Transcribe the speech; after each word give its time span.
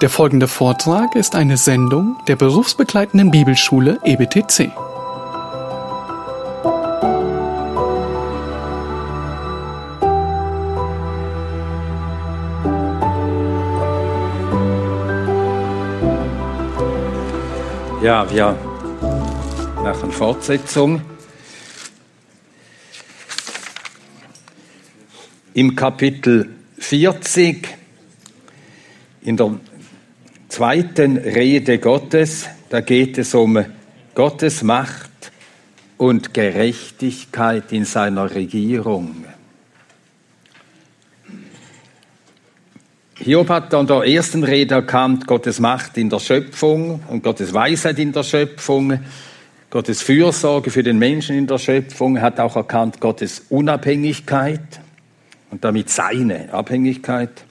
Der 0.00 0.10
folgende 0.10 0.48
Vortrag 0.48 1.14
ist 1.14 1.36
eine 1.36 1.56
Sendung 1.56 2.16
der 2.26 2.34
berufsbegleitenden 2.34 3.30
Bibelschule 3.30 4.00
EBTC. 4.04 4.72
Ja, 18.02 18.30
wir 18.30 18.58
machen 19.82 20.10
Fortsetzung. 20.10 21.00
Im 25.54 25.76
Kapitel 25.76 26.50
40, 26.78 27.68
in 29.22 29.36
der 29.36 29.58
zweiten 30.54 31.16
Rede 31.16 31.78
Gottes, 31.78 32.46
da 32.70 32.80
geht 32.80 33.18
es 33.18 33.34
um 33.34 33.64
Gottes 34.14 34.62
Macht 34.62 35.32
und 35.98 36.32
Gerechtigkeit 36.32 37.72
in 37.72 37.84
seiner 37.84 38.32
Regierung. 38.32 39.24
Hiob 43.18 43.48
hat 43.48 43.74
an 43.74 43.88
der 43.88 44.04
ersten 44.04 44.44
Rede 44.44 44.76
erkannt, 44.76 45.26
Gottes 45.26 45.58
Macht 45.58 45.98
in 45.98 46.08
der 46.08 46.20
Schöpfung 46.20 47.00
und 47.08 47.24
Gottes 47.24 47.52
Weisheit 47.52 47.98
in 47.98 48.12
der 48.12 48.22
Schöpfung, 48.22 49.00
Gottes 49.70 50.02
Fürsorge 50.02 50.70
für 50.70 50.84
den 50.84 51.00
Menschen 51.00 51.36
in 51.36 51.48
der 51.48 51.58
Schöpfung, 51.58 52.20
hat 52.20 52.38
auch 52.38 52.54
erkannt 52.54 53.00
Gottes 53.00 53.46
Unabhängigkeit 53.48 54.78
und 55.50 55.64
damit 55.64 55.90
seine 55.90 56.54
Abhängigkeit. 56.54 57.44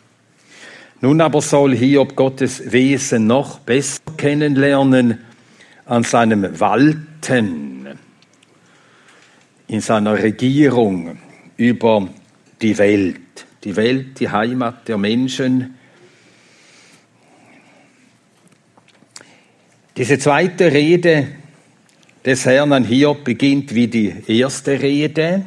Nun 1.03 1.20
aber 1.20 1.41
soll 1.41 1.75
Hiob 1.75 2.16
Gottes 2.16 2.71
Wesen 2.71 3.27
noch 3.27 3.59
besser 3.59 3.99
kennenlernen 4.16 5.20
an 5.85 6.04
seinem 6.05 6.62
Walten, 6.62 7.99
in 9.68 9.82
seiner 9.82 10.13
Regierung 10.13 11.18
über 11.57 12.07
die 12.62 12.77
Welt. 12.77 13.20
Die 13.65 13.76
Welt, 13.76 14.18
die 14.21 14.29
Heimat 14.29 14.87
der 14.87 14.98
Menschen. 14.98 15.77
Diese 19.98 20.17
zweite 20.17 20.71
Rede 20.71 21.27
des 22.23 22.45
Herrn 22.45 22.71
an 22.71 22.85
Hiob 22.85 23.26
beginnt 23.26 23.76
wie 23.76 23.90
die 23.90 24.23
erste 24.26 24.82
Rede, 24.82 25.43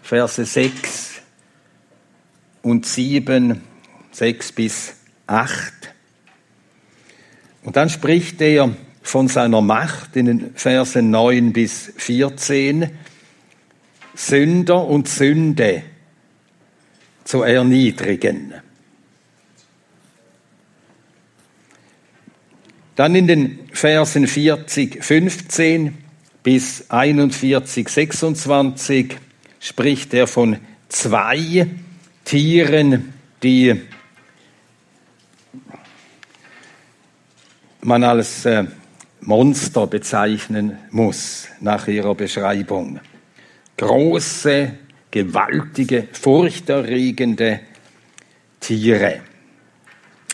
Verse 0.00 0.44
6 0.44 1.22
und 2.62 2.86
7, 2.86 3.73
6 4.14 4.52
bis 4.52 4.94
8. 5.26 5.72
Und 7.64 7.76
dann 7.76 7.90
spricht 7.90 8.40
er 8.40 8.74
von 9.02 9.26
seiner 9.26 9.60
Macht 9.60 10.14
in 10.16 10.26
den 10.26 10.54
Versen 10.54 11.10
9 11.10 11.52
bis 11.52 11.92
14, 11.96 12.90
Sünder 14.14 14.86
und 14.86 15.08
Sünde 15.08 15.82
zu 17.24 17.42
erniedrigen. 17.42 18.54
Dann 22.94 23.16
in 23.16 23.26
den 23.26 23.58
Versen 23.72 24.28
40, 24.28 25.02
15 25.02 25.98
bis 26.44 26.88
41, 26.88 27.88
26 27.88 29.16
spricht 29.58 30.14
er 30.14 30.28
von 30.28 30.58
zwei 30.88 31.66
Tieren, 32.24 33.12
die 33.42 33.80
man 37.84 38.02
als 38.02 38.46
äh, 38.46 38.64
Monster 39.20 39.86
bezeichnen 39.86 40.78
muss 40.90 41.48
nach 41.60 41.86
ihrer 41.86 42.14
Beschreibung. 42.14 43.00
Große, 43.76 44.72
gewaltige, 45.10 46.08
furchterregende 46.12 47.60
Tiere. 48.60 49.20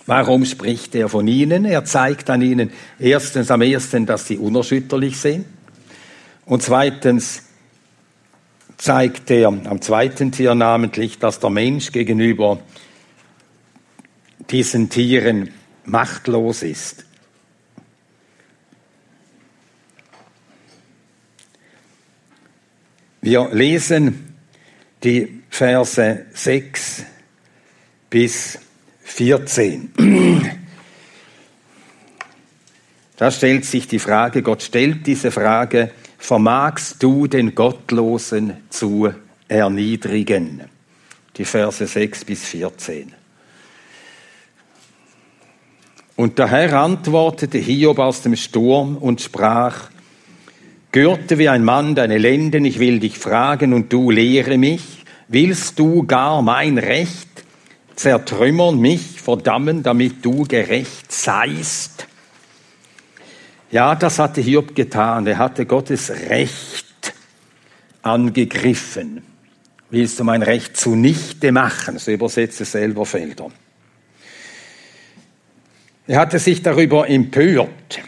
Warum 0.06 0.44
spricht 0.44 0.94
er 0.94 1.08
von 1.08 1.28
ihnen? 1.28 1.64
Er 1.64 1.84
zeigt 1.84 2.30
an 2.30 2.42
ihnen 2.42 2.70
erstens 2.98 3.50
am 3.50 3.62
ersten, 3.62 4.06
dass 4.06 4.26
sie 4.26 4.38
unerschütterlich 4.38 5.16
sind 5.18 5.46
und 6.46 6.62
zweitens, 6.62 7.44
zeigt 8.76 9.30
er 9.30 9.48
am 9.48 9.82
zweiten 9.82 10.32
Tier 10.32 10.54
namentlich, 10.54 11.18
dass 11.18 11.38
der 11.38 11.50
Mensch 11.50 11.92
gegenüber 11.92 12.60
diesen 14.50 14.88
Tieren 14.88 15.50
machtlos 15.84 16.62
ist. 16.62 17.04
Wir 23.22 23.50
lesen 23.52 24.34
die 25.04 25.42
Verse 25.50 26.24
6 26.32 27.04
bis 28.08 28.58
14. 29.02 29.92
Da 33.18 33.30
stellt 33.30 33.66
sich 33.66 33.86
die 33.86 33.98
Frage, 33.98 34.42
Gott 34.42 34.62
stellt 34.62 35.06
diese 35.06 35.30
Frage, 35.30 35.90
vermagst 36.16 37.02
du 37.02 37.26
den 37.26 37.54
Gottlosen 37.54 38.56
zu 38.70 39.12
erniedrigen? 39.48 40.62
Die 41.36 41.44
Verse 41.44 41.86
6 41.86 42.24
bis 42.24 42.46
14. 42.46 43.12
Und 46.16 46.38
der 46.38 46.48
Herr 46.48 46.72
antwortete 46.72 47.58
Hiob 47.58 47.98
aus 47.98 48.22
dem 48.22 48.36
Sturm 48.36 48.96
und 48.96 49.20
sprach, 49.20 49.90
Gürte 50.92 51.38
wie 51.38 51.48
ein 51.48 51.64
Mann 51.64 51.94
deine 51.94 52.18
Lenden, 52.18 52.64
ich 52.64 52.80
will 52.80 52.98
dich 52.98 53.16
fragen 53.16 53.72
und 53.72 53.92
du 53.92 54.10
lehre 54.10 54.58
mich, 54.58 55.04
willst 55.28 55.78
du 55.78 56.04
gar 56.04 56.42
mein 56.42 56.78
Recht 56.78 57.28
zertrümmern, 57.94 58.78
mich 58.80 59.20
verdammen, 59.20 59.84
damit 59.84 60.24
du 60.24 60.42
gerecht 60.44 61.12
seist? 61.12 62.06
Ja, 63.70 63.94
das 63.94 64.18
hatte 64.18 64.40
Hiob 64.40 64.74
getan. 64.74 65.28
Er 65.28 65.38
hatte 65.38 65.64
Gottes 65.64 66.10
Recht 66.10 67.14
angegriffen. 68.02 69.22
Willst 69.90 70.18
du 70.18 70.24
mein 70.24 70.42
Recht 70.42 70.76
zunichte 70.76 71.52
machen? 71.52 71.98
So 71.98 72.10
übersetzt 72.10 72.60
es 72.60 72.72
selber 72.72 73.06
Felder. 73.06 73.50
Er 76.08 76.18
hatte 76.18 76.40
sich 76.40 76.62
darüber 76.62 77.08
empört. 77.08 78.00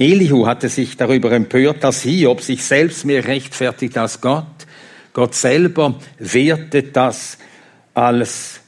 Elihu 0.00 0.46
hatte 0.46 0.70
sich 0.70 0.96
darüber 0.96 1.30
empört, 1.30 1.84
dass 1.84 2.00
Hiob 2.00 2.40
sich 2.40 2.64
selbst 2.64 3.04
mehr 3.04 3.26
rechtfertigt 3.26 3.98
als 3.98 4.22
Gott. 4.22 4.46
Gott 5.12 5.34
selber 5.34 6.00
wertet 6.18 6.96
das 6.96 7.36
als 7.92 8.60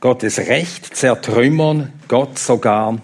Gottes 0.00 0.38
Recht 0.38 0.96
zertrümmern, 0.96 1.92
Gott 2.08 2.40
sogar 2.40 3.00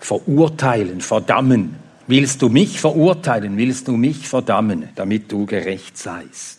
verurteilen, 0.00 1.02
verdammen. 1.02 1.76
Willst 2.06 2.40
du 2.40 2.48
mich 2.48 2.80
verurteilen, 2.80 3.58
willst 3.58 3.86
du 3.86 3.92
mich 3.98 4.26
verdammen, 4.26 4.88
damit 4.94 5.30
du 5.30 5.44
gerecht 5.44 5.98
seist? 5.98 6.58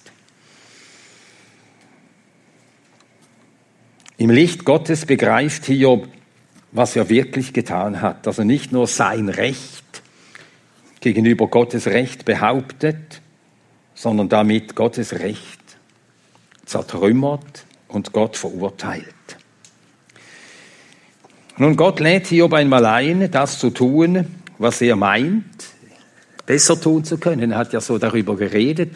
Im 4.17 4.29
Licht 4.29 4.63
Gottes 4.63 5.07
begreift 5.07 5.65
Hiob, 5.65 6.07
was 6.73 6.95
er 6.95 7.07
wirklich 7.09 7.53
getan 7.53 8.01
hat. 8.01 8.27
Also 8.27 8.43
nicht 8.43 8.71
nur 8.71 8.87
sein 8.87 9.29
Recht 9.29 9.83
gegenüber 10.99 11.47
Gottes 11.47 11.87
Recht 11.87 12.25
behauptet, 12.25 13.21
sondern 13.93 14.27
damit 14.27 14.75
Gottes 14.75 15.13
Recht 15.13 15.61
zertrümmert 16.65 17.65
und 17.87 18.11
Gott 18.11 18.35
verurteilt. 18.35 19.05
Nun, 21.57 21.75
Gott 21.75 21.99
lädt 21.99 22.27
Hiob 22.27 22.53
einmal 22.53 22.85
ein, 22.85 23.29
das 23.29 23.59
zu 23.59 23.69
tun, 23.69 24.25
was 24.57 24.81
er 24.81 24.95
meint, 24.95 25.45
besser 26.47 26.81
tun 26.81 27.03
zu 27.03 27.19
können. 27.19 27.51
Er 27.51 27.59
hat 27.59 27.73
ja 27.73 27.81
so 27.81 27.99
darüber 27.99 28.35
geredet, 28.35 28.91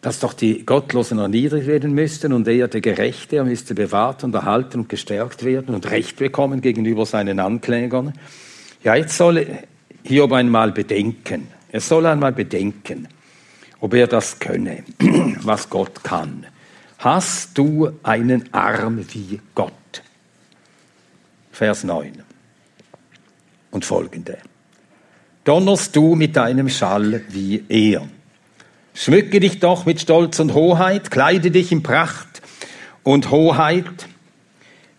dass 0.00 0.20
doch 0.20 0.32
die 0.32 0.64
Gottlosen 0.64 1.18
erniedrigt 1.18 1.66
werden 1.66 1.92
müssten 1.92 2.32
und 2.32 2.46
er, 2.46 2.68
der 2.68 2.80
Gerechte, 2.80 3.36
er 3.36 3.44
müsste 3.44 3.74
bewahrt 3.74 4.22
und 4.22 4.34
erhalten 4.34 4.80
und 4.80 4.88
gestärkt 4.88 5.44
werden 5.44 5.74
und 5.74 5.90
Recht 5.90 6.16
bekommen 6.16 6.60
gegenüber 6.60 7.04
seinen 7.04 7.40
Anklägern. 7.40 8.12
Ja, 8.84 8.94
jetzt 8.94 9.16
soll 9.16 9.44
Hiob 10.04 10.32
einmal 10.32 10.72
bedenken. 10.72 11.48
Er 11.70 11.80
soll 11.80 12.06
einmal 12.06 12.32
bedenken, 12.32 13.08
ob 13.80 13.94
er 13.94 14.06
das 14.06 14.38
könne, 14.38 14.84
was 15.42 15.68
Gott 15.68 16.04
kann. 16.04 16.46
Hast 16.98 17.58
du 17.58 17.90
einen 18.02 18.52
Arm 18.54 19.04
wie 19.12 19.40
Gott? 19.54 19.72
Vers 21.52 21.82
9 21.82 22.22
und 23.72 23.84
folgende. 23.84 24.38
Donnerst 25.44 25.94
du 25.96 26.14
mit 26.14 26.36
deinem 26.36 26.68
Schall 26.68 27.22
wie 27.30 27.64
er? 27.68 28.08
Schmücke 29.00 29.38
dich 29.38 29.60
doch 29.60 29.86
mit 29.86 30.00
Stolz 30.00 30.40
und 30.40 30.54
Hoheit, 30.54 31.12
kleide 31.12 31.52
dich 31.52 31.70
in 31.70 31.84
Pracht 31.84 32.42
und 33.04 33.30
Hoheit. 33.30 34.08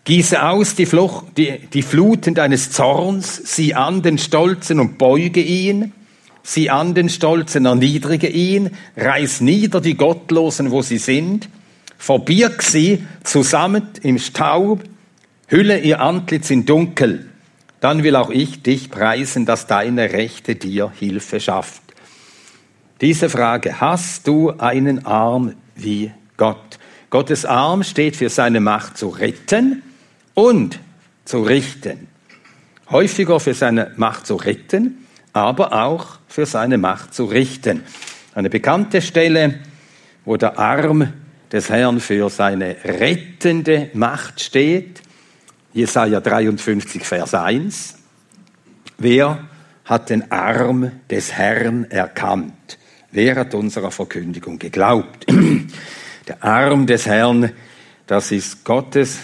Gieße 0.04 0.42
aus 0.42 0.74
die, 0.74 0.86
Fluch, 0.86 1.24
die, 1.36 1.58
die 1.74 1.82
Fluten 1.82 2.34
deines 2.34 2.70
Zorns, 2.70 3.36
sieh 3.44 3.74
an 3.74 4.00
den 4.00 4.16
Stolzen 4.16 4.80
und 4.80 4.96
beuge 4.96 5.42
ihn, 5.42 5.92
sieh 6.42 6.70
an 6.70 6.94
den 6.94 7.10
Stolzen, 7.10 7.66
erniedrige 7.66 8.28
ihn, 8.28 8.70
reiß 8.96 9.42
nieder 9.42 9.82
die 9.82 9.98
Gottlosen, 9.98 10.70
wo 10.70 10.80
sie 10.80 10.96
sind, 10.96 11.50
verbirg 11.98 12.62
sie 12.62 13.04
zusammen 13.22 13.86
im 14.02 14.18
Staub, 14.18 14.82
hülle 15.46 15.78
ihr 15.78 16.00
Antlitz 16.00 16.48
in 16.48 16.64
Dunkel, 16.64 17.26
dann 17.80 18.02
will 18.02 18.16
auch 18.16 18.30
ich 18.30 18.62
dich 18.62 18.90
preisen, 18.90 19.44
dass 19.44 19.66
deine 19.66 20.14
Rechte 20.14 20.54
dir 20.54 20.90
Hilfe 20.98 21.38
schafft. 21.38 21.89
Diese 23.00 23.30
Frage, 23.30 23.80
hast 23.80 24.26
du 24.26 24.50
einen 24.58 25.06
Arm 25.06 25.54
wie 25.74 26.12
Gott? 26.36 26.78
Gottes 27.08 27.46
Arm 27.46 27.82
steht 27.82 28.14
für 28.14 28.28
seine 28.28 28.60
Macht 28.60 28.98
zu 28.98 29.08
retten 29.08 29.82
und 30.34 30.78
zu 31.24 31.42
richten. 31.42 32.08
Häufiger 32.90 33.40
für 33.40 33.54
seine 33.54 33.92
Macht 33.96 34.26
zu 34.26 34.36
retten, 34.36 35.06
aber 35.32 35.72
auch 35.72 36.18
für 36.28 36.44
seine 36.44 36.76
Macht 36.76 37.14
zu 37.14 37.24
richten. 37.24 37.84
Eine 38.34 38.50
bekannte 38.50 39.00
Stelle, 39.00 39.60
wo 40.26 40.36
der 40.36 40.58
Arm 40.58 41.10
des 41.50 41.70
Herrn 41.70 42.00
für 42.00 42.28
seine 42.28 42.76
rettende 42.84 43.88
Macht 43.94 44.42
steht, 44.42 45.00
Jesaja 45.72 46.20
53, 46.20 47.02
Vers 47.02 47.32
1. 47.32 47.96
Wer 48.98 49.48
hat 49.86 50.10
den 50.10 50.30
Arm 50.30 50.92
des 51.08 51.32
Herrn 51.32 51.90
erkannt? 51.90 52.59
Wer 53.12 53.36
hat 53.36 53.54
unserer 53.54 53.90
Verkündigung 53.90 54.58
geglaubt? 54.58 55.26
Der 56.28 56.44
Arm 56.44 56.86
des 56.86 57.06
Herrn, 57.06 57.52
das 58.06 58.30
ist 58.30 58.64
Gottes 58.64 59.18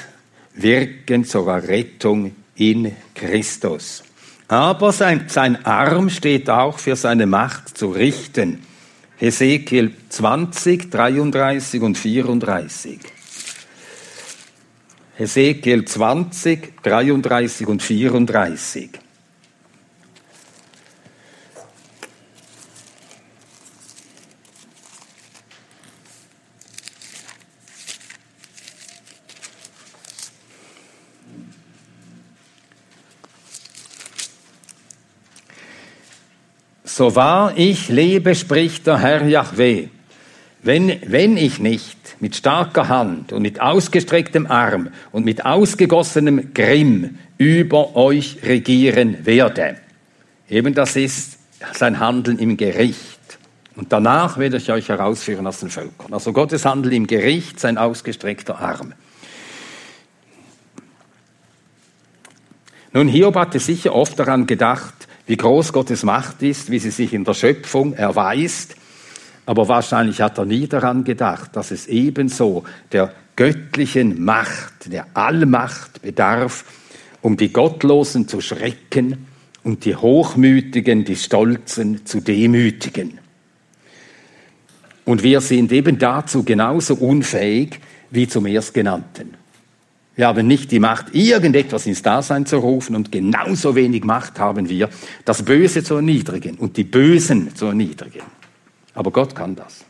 Wirken 0.55 1.25
zur 1.25 1.47
Rettung 1.47 2.35
in 2.57 2.97
Christus. 3.15 4.03
Aber 4.49 4.93
sein, 4.93 5.27
sein 5.29 5.65
Arm 5.65 6.11
steht 6.11 6.51
auch 6.51 6.79
für 6.79 6.97
seine 6.97 7.27
Macht 7.27 7.77
zu 7.79 7.91
richten. 7.91 8.63
Hesekiel 9.19 9.93
20, 10.09 10.91
33 10.91 11.81
und 11.81 11.97
34. 11.97 12.99
Hesekiel 15.17 15.85
20, 15.85 16.83
33 16.83 17.67
und 17.67 17.83
34. 17.83 18.91
So 36.97 37.15
wahr 37.15 37.53
ich 37.57 37.91
lebe, 37.91 38.35
spricht 38.35 38.87
der 38.87 38.99
Herr 38.99 39.27
Yahweh, 39.27 39.89
wenn, 40.63 40.99
wenn 41.07 41.37
ich 41.37 41.59
nicht 41.59 41.99
mit 42.21 42.35
starker 42.35 42.89
Hand 42.89 43.35
und 43.35 43.43
mit 43.43 43.61
ausgestrecktem 43.61 44.47
Arm 44.47 44.89
und 45.13 45.27
mit 45.27 45.45
ausgegossenem 45.45 46.55
Grimm 46.55 47.19
über 47.37 47.97
euch 47.97 48.39
regieren 48.43 49.27
werde. 49.27 49.77
Eben 50.49 50.73
das 50.73 50.97
ist 50.97 51.39
sein 51.75 52.01
Handeln 52.01 52.39
im 52.39 52.57
Gericht. 52.57 53.21
Und 53.75 53.93
danach 53.93 54.39
werde 54.39 54.57
ich 54.57 54.73
euch 54.73 54.89
herausführen 54.89 55.47
aus 55.47 55.61
den 55.61 55.69
Völkern. 55.69 56.15
Also 56.15 56.33
Gottes 56.33 56.65
Handeln 56.65 56.95
im 56.95 57.07
Gericht, 57.07 57.61
sein 57.61 57.77
ausgestreckter 57.77 58.59
Arm. 58.59 58.95
Nun, 62.95 63.07
Hiob 63.07 63.37
hatte 63.37 63.61
sicher 63.61 63.95
oft 63.95 64.19
daran 64.19 64.47
gedacht, 64.47 64.95
wie 65.27 65.37
groß 65.37 65.73
Gottes 65.73 66.03
Macht 66.05 66.43
ist, 66.43 66.71
wie 66.71 66.79
sie 66.79 66.91
sich 66.91 67.13
in 67.13 67.25
der 67.25 67.35
Schöpfung 67.35 67.95
erweist. 67.95 68.77
Aber 69.45 69.69
wahrscheinlich 69.69 70.21
hat 70.21 70.39
er 70.39 70.45
nie 70.45 70.67
daran 70.67 71.05
gedacht, 71.05 71.55
dass 71.55 71.71
es 71.71 71.87
ebenso 71.87 72.65
der 72.93 73.13
göttlichen 73.37 74.25
Macht, 74.25 74.93
der 74.93 75.07
Allmacht 75.15 76.03
bedarf, 76.03 76.65
um 77.21 77.37
die 77.37 77.53
Gottlosen 77.53 78.29
zu 78.29 78.41
schrecken 78.41 79.27
und 79.63 79.85
die 79.85 79.97
Hochmütigen, 79.97 81.05
die 81.05 81.17
Stolzen 81.17 82.07
zu 82.07 82.21
demütigen. 82.21 83.19
Und 85.05 85.23
wir 85.23 85.41
sind 85.41 85.71
eben 85.73 85.99
dazu 85.99 86.43
genauso 86.43 86.95
unfähig 86.95 87.81
wie 88.11 88.27
zum 88.27 88.47
Erstgenannten. 88.47 89.35
Wir 90.17 90.29
haben 90.29 90.47
nicht 90.47 90.71
die 90.73 90.79
Macht, 90.79 91.15
irgendetwas 91.15 91.87
ins 91.87 92.03
Dasein 92.03 92.47
zu 92.47 92.57
rufen 92.57 92.97
und 92.97 93.13
genauso 93.13 93.77
wenig 93.77 94.03
Macht 94.03 94.39
haben 94.39 94.71
wir, 94.71 94.89
das 95.27 95.43
Böse 95.43 95.85
zu 95.85 95.97
erniedrigen 95.97 96.57
und 96.57 96.79
die 96.79 96.85
Bösen 96.85 97.55
zu 97.55 97.67
erniedrigen. 97.67 98.23
Aber 98.95 99.11
Gott 99.11 99.35
kann 99.35 99.55
das. 99.55 99.85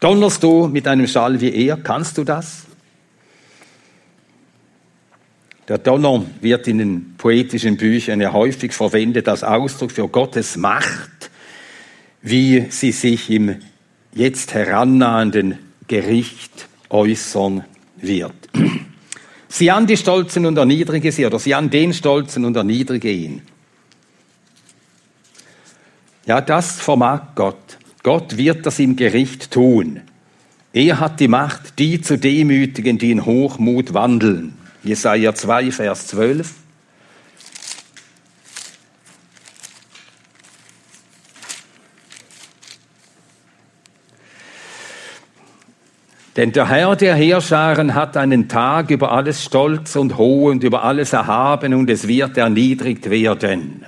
Donnerst 0.00 0.42
du 0.42 0.66
mit 0.66 0.88
einem 0.88 1.06
Schall 1.06 1.40
wie 1.42 1.54
er? 1.66 1.76
Kannst 1.76 2.16
du 2.16 2.24
das? 2.24 2.64
Der 5.68 5.78
Donner 5.78 6.24
wird 6.40 6.68
in 6.68 6.78
den 6.78 7.14
poetischen 7.18 7.76
Büchern 7.76 8.20
ja 8.20 8.32
häufig 8.32 8.72
verwendet 8.72 9.28
als 9.28 9.44
Ausdruck 9.44 9.92
für 9.92 10.08
Gottes 10.08 10.56
Macht, 10.56 11.30
wie 12.22 12.66
sie 12.70 12.92
sich 12.92 13.30
im 13.30 13.56
jetzt 14.14 14.54
herannahenden 14.54 15.58
Gericht 15.86 16.68
äußern 16.88 17.64
wird. 18.06 18.34
Sieh 19.48 19.70
an 19.70 19.86
die 19.86 19.96
Stolzen 19.96 20.46
und 20.46 20.56
erniedrige 20.56 21.12
sie, 21.12 21.26
oder 21.26 21.38
sieh 21.38 21.54
an 21.54 21.70
den 21.70 21.92
Stolzen 21.92 22.44
und 22.44 22.56
erniedrige 22.56 23.10
ihn. 23.10 23.42
Ja, 26.26 26.40
das 26.40 26.80
vermag 26.80 27.34
Gott. 27.34 27.78
Gott 28.02 28.36
wird 28.36 28.66
das 28.66 28.78
im 28.78 28.96
Gericht 28.96 29.50
tun. 29.50 30.00
Er 30.72 30.98
hat 30.98 31.20
die 31.20 31.28
Macht, 31.28 31.78
die 31.78 32.00
zu 32.00 32.18
demütigen, 32.18 32.98
die 32.98 33.12
in 33.12 33.24
Hochmut 33.24 33.94
wandeln. 33.94 34.56
Jesaja 34.82 35.34
2, 35.34 35.70
Vers 35.70 36.08
12. 36.08 36.52
Denn 46.36 46.50
der 46.50 46.68
Herr 46.68 46.96
der 46.96 47.14
Heerscharen 47.14 47.94
hat 47.94 48.16
einen 48.16 48.48
Tag 48.48 48.90
über 48.90 49.12
alles 49.12 49.44
Stolz 49.44 49.94
und 49.94 50.18
Hohe 50.18 50.50
und 50.50 50.64
über 50.64 50.82
alles 50.82 51.12
Erhaben 51.12 51.74
und 51.74 51.88
es 51.88 52.08
wird 52.08 52.36
erniedrigt 52.36 53.08
werden. 53.08 53.86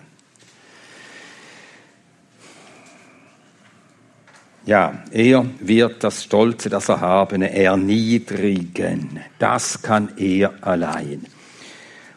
Ja, 4.65 4.95
er 5.13 5.47
wird 5.61 6.03
das 6.03 6.25
Stolze, 6.25 6.69
das 6.69 6.89
Erhabene 6.89 7.53
erniedrigen. 7.53 9.21
Das 9.39 9.83
kann 9.83 10.11
er 10.17 10.55
allein. 10.61 11.25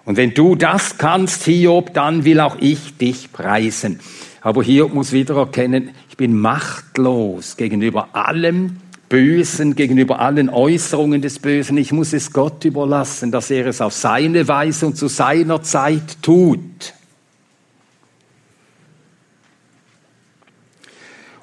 Und 0.06 0.18
wenn 0.18 0.34
du 0.34 0.56
das 0.56 0.98
kannst, 0.98 1.44
Hiob, 1.44 1.94
dann 1.94 2.24
will 2.24 2.40
auch 2.40 2.58
ich 2.60 2.98
dich 2.98 3.32
preisen. 3.32 4.00
Aber 4.42 4.64
Hiob 4.64 4.94
muss 4.94 5.12
wieder 5.12 5.38
erkennen, 5.38 5.92
ich 6.10 6.18
bin 6.18 6.40
machtlos 6.40 7.58
gegenüber 7.58 8.10
allem, 8.14 8.78
Bösen, 9.10 9.76
gegenüber 9.76 10.20
allen 10.20 10.50
Äußerungen 10.50 11.22
des 11.22 11.40
Bösen. 11.40 11.78
Ich 11.78 11.92
muss 11.92 12.14
es 12.14 12.32
Gott 12.32 12.64
überlassen, 12.64 13.32
dass 13.32 13.50
er 13.50 13.66
es 13.66 13.82
auf 13.82 13.94
seine 13.94 14.48
Weise 14.48 14.86
und 14.86 14.96
zu 14.96 15.08
seiner 15.08 15.64
Zeit 15.64 16.22
tut. 16.22 16.94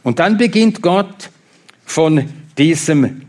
Und 0.05 0.21
dann 0.21 0.39
beginnt 0.39 0.83
Gott 0.83 1.31
von 1.85 2.25
diesem 2.57 3.23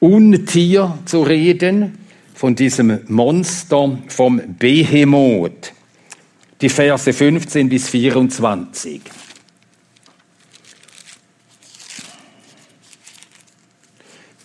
Untier 0.00 0.98
zu 1.04 1.22
reden, 1.22 1.96
von 2.34 2.56
diesem 2.56 2.98
Monster, 3.06 3.98
vom 4.08 4.40
Behemoth. 4.58 5.72
Die 6.60 6.68
Verse 6.68 7.12
15 7.12 7.68
bis 7.68 7.88
24. 7.88 9.00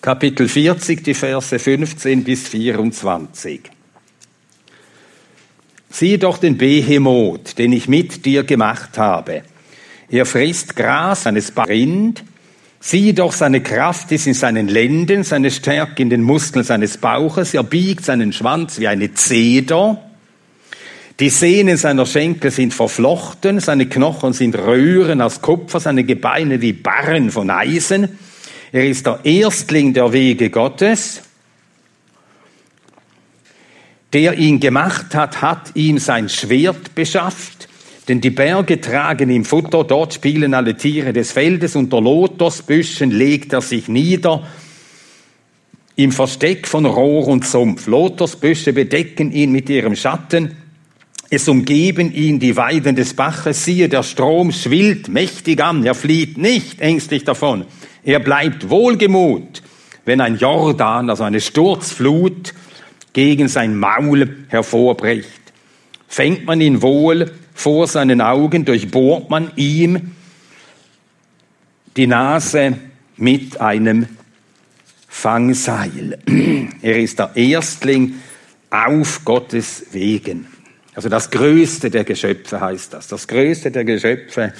Kapitel 0.07 0.47
40, 0.47 1.03
die 1.03 1.13
Verse 1.13 1.59
15 1.59 2.23
bis 2.23 2.47
24. 2.47 3.59
Sieh 5.89 6.17
doch 6.17 6.37
den 6.37 6.57
Behemoth, 6.57 7.57
den 7.57 7.73
ich 7.73 7.89
mit 7.89 8.25
dir 8.25 8.45
gemacht 8.45 8.97
habe. 8.97 9.41
Er 10.09 10.25
frisst 10.25 10.77
Gras, 10.77 11.23
seines 11.23 11.51
Rind. 11.57 12.23
Sieh 12.79 13.11
doch, 13.11 13.33
seine 13.33 13.59
Kraft 13.59 14.09
ist 14.13 14.27
in 14.27 14.33
seinen 14.33 14.69
Lenden, 14.69 15.25
seine 15.25 15.51
Stärke 15.51 16.03
in 16.03 16.09
den 16.09 16.23
Muskeln 16.23 16.63
seines 16.63 16.95
Bauches. 16.99 17.53
Er 17.53 17.63
biegt 17.63 18.05
seinen 18.05 18.31
Schwanz 18.31 18.79
wie 18.79 18.87
eine 18.87 19.13
Zeder. 19.13 20.01
Die 21.19 21.29
Sehnen 21.29 21.75
seiner 21.75 22.05
Schenkel 22.05 22.51
sind 22.51 22.73
verflochten, 22.73 23.59
seine 23.59 23.87
Knochen 23.87 24.31
sind 24.31 24.55
Röhren 24.55 25.19
aus 25.19 25.41
Kupfer, 25.41 25.81
seine 25.81 26.05
Gebeine 26.05 26.61
wie 26.61 26.71
Barren 26.71 27.29
von 27.29 27.49
Eisen. 27.49 28.17
Er 28.71 28.87
ist 28.87 29.05
der 29.05 29.19
Erstling 29.23 29.93
der 29.93 30.11
Wege 30.11 30.49
Gottes. 30.49 31.21
Der 34.13 34.37
ihn 34.37 34.59
gemacht 34.59 35.15
hat, 35.15 35.41
hat 35.41 35.75
ihm 35.75 35.99
sein 35.99 36.29
Schwert 36.29 36.95
beschafft. 36.95 37.67
Denn 38.07 38.21
die 38.21 38.29
Berge 38.29 38.79
tragen 38.79 39.29
ihm 39.29 39.43
Futter, 39.43 39.83
dort 39.83 40.13
spielen 40.13 40.53
alle 40.53 40.77
Tiere 40.77 41.11
des 41.11 41.33
Feldes, 41.33 41.75
unter 41.75 42.01
Lotosbüschen 42.01 43.11
legt 43.11 43.51
er 43.51 43.61
sich 43.61 43.89
nieder, 43.89 44.47
im 45.97 46.13
Versteck 46.13 46.67
von 46.67 46.85
Rohr 46.85 47.27
und 47.27 47.45
Sumpf. 47.45 47.87
Lotosbüsche 47.87 48.71
bedecken 48.71 49.33
ihn 49.33 49.51
mit 49.51 49.69
ihrem 49.69 49.95
Schatten, 49.95 50.55
es 51.29 51.49
umgeben 51.49 52.13
ihn 52.13 52.39
die 52.39 52.55
Weiden 52.55 52.95
des 52.95 53.13
Baches, 53.13 53.65
siehe, 53.65 53.89
der 53.89 54.03
Strom 54.03 54.53
schwillt 54.53 55.09
mächtig 55.09 55.61
an, 55.61 55.85
er 55.85 55.95
flieht 55.95 56.37
nicht 56.37 56.79
ängstlich 56.79 57.25
davon, 57.25 57.65
er 58.07 58.19
bleibt 58.19 58.69
wohlgemut, 58.69 59.61
wenn 60.05 60.21
ein 60.21 60.37
Jordan, 60.37 61.09
also 61.09 61.25
eine 61.25 61.41
Sturzflut, 61.41 62.53
gegen 63.11 63.49
sein 63.49 63.77
Maul 63.77 64.45
hervorbricht. 64.47 65.41
Fängt 66.07 66.45
man 66.45 66.61
ihn 66.61 66.81
wohl 66.81 67.33
vor 67.53 67.85
seinen 67.85 68.21
Augen, 68.21 68.63
durchbohrt 68.63 69.29
man 69.29 69.51
ihm 69.57 70.11
die 71.97 72.07
Nase 72.07 72.77
mit 73.17 73.59
einem 73.59 74.07
Fangseil. 75.09 76.17
Er 76.81 76.99
ist 76.99 77.19
der 77.19 77.31
Erstling 77.35 78.21
auf 78.69 79.25
Gottes 79.25 79.87
Wegen. 79.91 80.47
Also 80.95 81.09
das 81.09 81.29
Größte 81.29 81.89
der 81.89 82.05
Geschöpfe 82.05 82.61
heißt 82.61 82.93
das. 82.93 83.09
Das 83.09 83.27
Größte 83.27 83.69
der 83.69 83.83
Geschöpfe. 83.83 84.53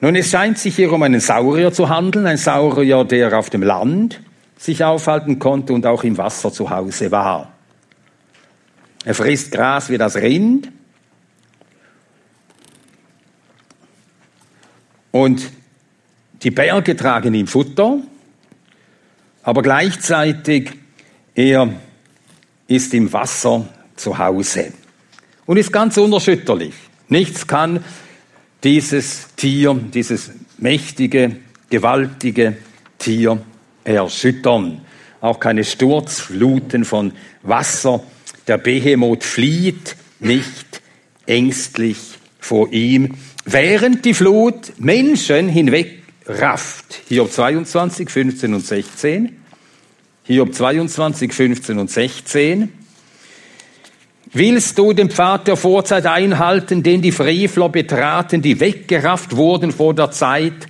Nun, 0.00 0.14
es 0.14 0.30
scheint 0.30 0.58
sich 0.58 0.76
hier 0.76 0.92
um 0.92 1.02
einen 1.02 1.20
Saurier 1.20 1.72
zu 1.72 1.88
handeln, 1.88 2.26
ein 2.26 2.36
Saurier, 2.36 3.04
der 3.04 3.38
auf 3.38 3.48
dem 3.48 3.62
Land 3.62 4.20
sich 4.58 4.84
aufhalten 4.84 5.38
konnte 5.38 5.72
und 5.72 5.86
auch 5.86 6.04
im 6.04 6.18
Wasser 6.18 6.52
zu 6.52 6.68
Hause 6.68 7.10
war. 7.10 7.52
Er 9.04 9.14
frisst 9.14 9.52
Gras 9.52 9.88
wie 9.88 9.98
das 9.98 10.16
Rind 10.16 10.70
und 15.12 15.50
die 16.42 16.50
Berge 16.50 16.96
tragen 16.96 17.32
ihm 17.32 17.46
Futter, 17.46 17.98
aber 19.42 19.62
gleichzeitig 19.62 20.72
er 21.34 21.72
ist 22.66 22.92
im 22.92 23.12
Wasser 23.12 23.68
zu 23.94 24.18
Hause 24.18 24.72
und 25.46 25.56
ist 25.56 25.72
ganz 25.72 25.96
unerschütterlich. 25.96 26.74
Nichts 27.08 27.46
kann 27.46 27.84
dieses 28.66 29.28
Tier, 29.36 29.78
dieses 29.94 30.32
mächtige, 30.58 31.36
gewaltige 31.70 32.56
Tier 32.98 33.40
erschüttern. 33.84 34.80
Auch 35.20 35.38
keine 35.38 35.62
Sturzfluten 35.62 36.84
von 36.84 37.12
Wasser. 37.42 38.02
Der 38.48 38.58
Behemoth 38.58 39.22
flieht 39.22 39.94
nicht 40.18 40.82
ängstlich 41.26 41.96
vor 42.40 42.72
ihm, 42.72 43.14
während 43.44 44.04
die 44.04 44.14
Flut 44.14 44.72
Menschen 44.78 45.48
hinwegrafft. 45.48 47.02
Hiob 47.08 47.30
22, 47.30 48.10
15 48.10 48.52
und 48.52 48.66
16. 48.66 49.36
Hiob 50.24 50.52
22, 50.52 51.32
15 51.32 51.78
und 51.78 51.88
16. 51.88 52.72
Willst 54.32 54.76
du 54.76 54.92
den 54.92 55.10
Pfad 55.10 55.46
der 55.46 55.56
Vorzeit 55.56 56.06
einhalten, 56.06 56.82
den 56.82 57.00
die 57.00 57.12
Frevler 57.12 57.68
betraten, 57.68 58.42
die 58.42 58.58
weggerafft 58.58 59.36
wurden 59.36 59.72
vor 59.72 59.94
der 59.94 60.10
Zeit? 60.10 60.66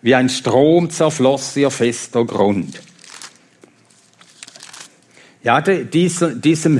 Wie 0.00 0.14
ein 0.14 0.28
Strom 0.28 0.90
zerfloss 0.90 1.56
ihr 1.56 1.70
fester 1.70 2.24
Grund. 2.24 2.80
Ja, 5.42 5.60
diesem, 5.60 6.40
diesem 6.40 6.78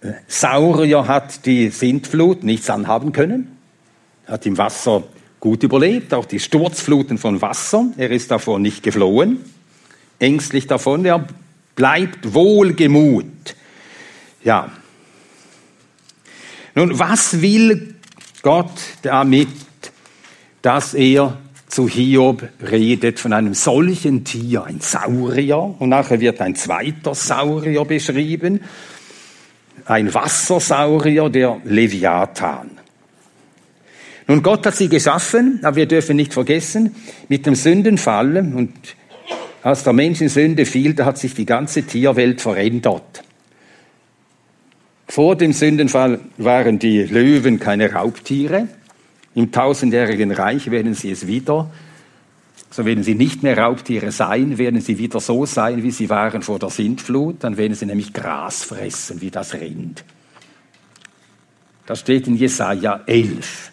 äh, 0.00 0.12
Saurier 0.26 1.06
hat 1.06 1.46
die 1.46 1.68
Sintflut 1.68 2.42
nichts 2.42 2.68
anhaben 2.68 3.12
können, 3.12 3.56
hat 4.26 4.46
im 4.46 4.58
Wasser 4.58 5.04
gut 5.38 5.62
überlebt, 5.62 6.12
auch 6.12 6.26
die 6.26 6.40
Sturzfluten 6.40 7.18
von 7.18 7.40
Wasser. 7.40 7.86
Er 7.96 8.10
ist 8.10 8.32
davor 8.32 8.58
nicht 8.58 8.82
geflohen, 8.82 9.40
ängstlich 10.18 10.66
davon, 10.66 11.04
er 11.04 11.24
bleibt 11.76 12.34
wohlgemut. 12.34 13.26
Ja, 14.42 14.72
nun, 16.80 16.98
was 16.98 17.42
will 17.42 17.94
Gott 18.40 18.72
damit, 19.02 19.48
dass 20.62 20.94
er 20.94 21.36
zu 21.68 21.86
Hiob 21.86 22.48
redet 22.62 23.20
von 23.20 23.34
einem 23.34 23.52
solchen 23.52 24.24
Tier, 24.24 24.64
ein 24.64 24.80
Saurier, 24.80 25.58
und 25.78 25.90
nachher 25.90 26.20
wird 26.20 26.40
ein 26.40 26.54
zweiter 26.54 27.14
Saurier 27.14 27.84
beschrieben, 27.84 28.60
ein 29.84 30.12
Wassersaurier, 30.14 31.28
der 31.28 31.60
Leviathan. 31.64 32.70
Nun, 34.26 34.42
Gott 34.42 34.64
hat 34.64 34.76
sie 34.76 34.88
geschaffen, 34.88 35.60
aber 35.62 35.76
wir 35.76 35.86
dürfen 35.86 36.16
nicht 36.16 36.32
vergessen, 36.32 36.94
mit 37.28 37.44
dem 37.44 37.56
Sündenfall 37.56 38.38
und 38.38 38.72
als 39.62 39.84
der 39.84 39.92
Mensch 39.92 40.22
in 40.22 40.30
Sünde 40.30 40.64
fiel, 40.64 40.94
da 40.94 41.04
hat 41.04 41.18
sich 41.18 41.34
die 41.34 41.44
ganze 41.44 41.82
Tierwelt 41.82 42.40
verändert. 42.40 43.22
Vor 45.10 45.34
dem 45.34 45.52
Sündenfall 45.52 46.20
waren 46.38 46.78
die 46.78 47.02
Löwen 47.02 47.58
keine 47.58 47.92
Raubtiere. 47.92 48.68
Im 49.34 49.50
tausendjährigen 49.50 50.30
Reich 50.30 50.70
werden 50.70 50.94
sie 50.94 51.10
es 51.10 51.26
wieder. 51.26 51.68
So 52.70 52.84
werden 52.84 53.02
sie 53.02 53.16
nicht 53.16 53.42
mehr 53.42 53.58
Raubtiere 53.58 54.12
sein, 54.12 54.56
werden 54.56 54.80
sie 54.80 54.98
wieder 54.98 55.18
so 55.18 55.46
sein, 55.46 55.82
wie 55.82 55.90
sie 55.90 56.08
waren 56.10 56.42
vor 56.42 56.60
der 56.60 56.70
Sintflut. 56.70 57.42
Dann 57.42 57.56
werden 57.56 57.74
sie 57.74 57.86
nämlich 57.86 58.12
Gras 58.12 58.62
fressen, 58.62 59.20
wie 59.20 59.32
das 59.32 59.54
Rind. 59.54 60.04
Das 61.86 61.98
steht 61.98 62.28
in 62.28 62.36
Jesaja 62.36 63.00
11. 63.04 63.72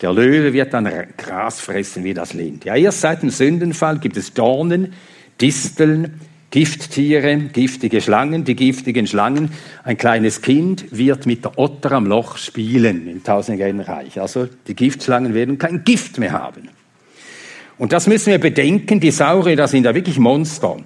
Der 0.00 0.12
Löwe 0.12 0.52
wird 0.52 0.72
dann 0.72 0.88
Gras 1.16 1.58
fressen 1.58 2.04
wie 2.04 2.14
das 2.14 2.36
Rind. 2.36 2.66
Ja, 2.66 2.76
erst 2.76 3.00
seit 3.00 3.22
dem 3.22 3.30
Sündenfall 3.30 3.98
gibt 3.98 4.16
es 4.16 4.32
Dornen, 4.32 4.92
Disteln, 5.40 6.20
Gifttiere, 6.52 7.36
giftige 7.38 8.02
Schlangen, 8.02 8.44
die 8.44 8.54
giftigen 8.54 9.06
Schlangen. 9.06 9.50
Ein 9.84 9.96
kleines 9.96 10.42
Kind 10.42 10.84
wird 10.90 11.24
mit 11.24 11.46
der 11.46 11.58
Otter 11.58 11.92
am 11.92 12.04
Loch 12.04 12.36
spielen 12.36 13.08
im 13.08 13.24
tausendjährigen 13.24 13.80
Reich. 13.80 14.20
Also 14.20 14.48
die 14.68 14.76
Giftschlangen 14.76 15.32
werden 15.32 15.56
kein 15.56 15.82
Gift 15.82 16.18
mehr 16.18 16.32
haben. 16.32 16.68
Und 17.78 17.92
das 17.92 18.06
müssen 18.06 18.32
wir 18.32 18.38
bedenken, 18.38 19.00
die 19.00 19.10
Saurier, 19.10 19.56
das 19.56 19.70
sind 19.70 19.84
ja 19.84 19.94
wirklich 19.94 20.18
Monster. 20.18 20.76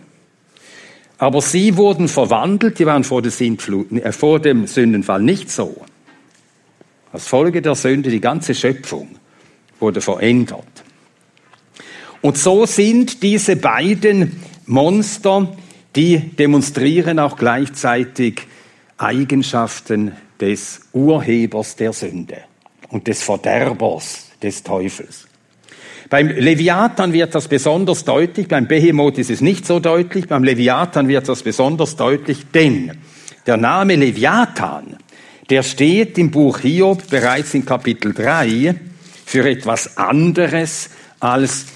Aber 1.19 1.43
sie 1.43 1.77
wurden 1.77 2.07
verwandelt, 2.07 2.79
die 2.79 2.87
waren 2.87 3.03
vor, 3.03 3.25
äh, 3.25 4.13
vor 4.13 4.39
dem 4.39 4.69
Sündenfall 4.69 5.21
nicht 5.21 5.51
so. 5.51 5.85
Als 7.13 7.27
Folge 7.27 7.61
der 7.61 7.75
Sünde, 7.75 8.11
die 8.11 8.21
ganze 8.21 8.55
Schöpfung 8.55 9.17
wurde 9.81 10.01
verändert. 10.01 10.65
Und 12.21 12.39
so 12.39 12.67
sind 12.67 13.25
diese 13.25 13.57
beiden 13.57 14.41
Monster, 14.67 15.57
die 15.95 16.19
demonstrieren 16.19 17.19
auch 17.19 17.37
gleichzeitig 17.37 18.43
Eigenschaften 18.99 20.13
des 20.41 20.81
Urhebers 20.93 21.77
der 21.77 21.93
Sünde 21.93 22.39
und 22.91 23.07
des 23.07 23.23
Verderbers 23.23 24.31
des 24.43 24.63
Teufels. 24.63 25.27
Beim 26.09 26.29
Leviathan 26.29 27.13
wird 27.13 27.35
das 27.35 27.49
besonders 27.49 28.05
deutlich, 28.05 28.47
beim 28.47 28.69
Behemoth 28.69 29.19
ist 29.19 29.31
es 29.31 29.41
nicht 29.41 29.67
so 29.67 29.81
deutlich, 29.81 30.29
beim 30.29 30.45
Leviathan 30.45 31.09
wird 31.09 31.29
das 31.29 31.43
besonders 31.43 31.97
deutlich, 31.97 32.47
denn 32.55 32.93
der 33.47 33.57
Name 33.57 33.97
Leviathan, 33.97 34.97
der 35.51 35.63
steht 35.63 36.19
im 36.19 36.31
Buch 36.31 36.59
Hiob 36.61 37.09
bereits 37.09 37.55
in 37.55 37.65
Kapitel 37.65 38.13
3 38.13 38.75
für 39.25 39.49
etwas 39.49 39.97
anderes 39.97 40.91
als 41.19 41.67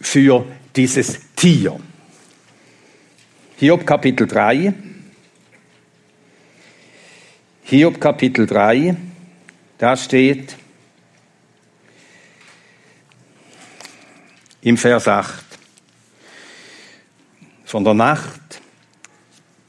für 0.00 0.44
dieses 0.74 1.20
Tier. 1.36 1.78
Hiob 3.58 3.86
Kapitel 3.86 4.26
3. 4.26 4.74
Hiob 7.64 8.00
Kapitel 8.00 8.46
3, 8.46 8.96
da 9.78 9.96
steht 9.96 10.56
im 14.60 14.76
Vers 14.76 15.08
8, 15.08 15.44
von 17.64 17.84
der 17.84 17.94
Nacht, 17.94 18.60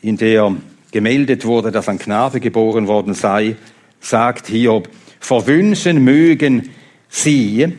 in 0.02 0.18
der 0.18 0.56
gemeldet 0.92 1.46
wurde, 1.46 1.72
dass 1.72 1.88
ein 1.88 2.00
Knabe 2.00 2.40
geboren 2.40 2.88
worden 2.88 3.14
sei, 3.14 3.56
sagt 4.00 4.48
Hiob, 4.48 4.90
verwünschen 5.20 6.04
mögen 6.04 6.72
sie, 7.10 7.78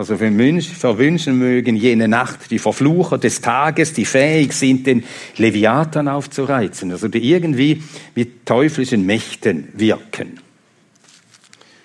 also 0.00 0.16
verwünschen 0.16 1.38
mögen 1.38 1.76
jene 1.76 2.08
Nacht 2.08 2.50
die 2.50 2.58
Verflucher 2.58 3.18
des 3.18 3.42
Tages, 3.42 3.92
die 3.92 4.06
fähig 4.06 4.54
sind, 4.54 4.86
den 4.86 5.04
Leviathan 5.36 6.08
aufzureizen, 6.08 6.90
also 6.90 7.06
die 7.06 7.30
irgendwie 7.30 7.82
mit 8.14 8.46
teuflischen 8.46 9.04
Mächten 9.04 9.68
wirken. 9.74 10.40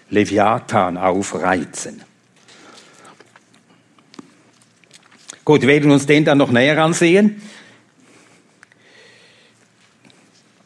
Leviathan 0.09 0.95
aufreizen. 0.95 2.03
Gut, 5.43 5.63
wir 5.63 5.67
werden 5.67 5.91
uns 5.91 6.05
den 6.05 6.23
dann 6.23 6.37
noch 6.37 6.51
näher 6.51 6.81
ansehen. 6.81 7.41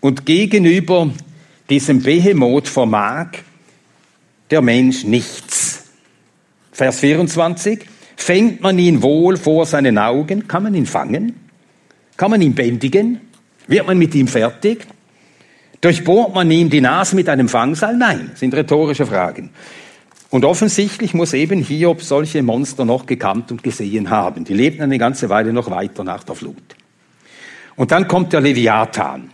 Und 0.01 0.27
gegenüber 0.27 1.12
diesem 1.68 2.03
Behemoth 2.03 2.68
vermag 2.68 3.39
der 4.51 4.62
Mensch 4.62 5.03
nichts. 5.03 5.49
Vers 6.79 7.01
24. 7.01 7.79
Fängt 8.15 8.62
man 8.62 8.79
ihn 8.79 9.01
wohl 9.01 9.36
vor 9.36 9.65
seinen 9.65 9.98
Augen? 9.98 10.48
Kann 10.48 10.63
man 10.63 10.74
ihn 10.74 10.86
fangen? 10.86 11.36
Kann 12.15 12.31
man 12.31 12.41
ihn 12.41 12.55
bändigen? 12.55 13.19
Wird 13.67 13.86
man 13.86 13.98
mit 13.98 14.15
ihm 14.15 14.29
fertig? 14.29 14.88
Durchbohrt 15.81 16.33
man 16.33 16.50
ihm 16.50 16.69
die 16.69 16.79
Nase 16.79 17.17
mit 17.17 17.27
einem 17.27 17.50
Fangseil? 17.50 17.98
Nein, 17.98 18.31
sind 18.36 18.53
rhetorische 18.53 19.05
Fragen. 19.05 19.50
Und 20.29 20.45
offensichtlich 20.45 21.13
muss 21.13 21.33
eben 21.33 21.62
Hiob 21.62 22.01
solche 22.01 22.41
Monster 22.43 22.86
noch 22.86 23.05
gekannt 23.05 23.51
und 23.51 23.62
gesehen 23.62 24.09
haben. 24.09 24.45
Die 24.45 24.53
lebten 24.53 24.81
eine 24.81 24.98
ganze 24.98 25.27
Weile 25.27 25.51
noch 25.51 25.69
weiter 25.69 26.05
nach 26.05 26.24
der 26.24 26.36
Flut. 26.36 26.55
Und 27.75 27.91
dann 27.91 28.07
kommt 28.07 28.31
der 28.31 28.39
Leviathan. 28.39 29.31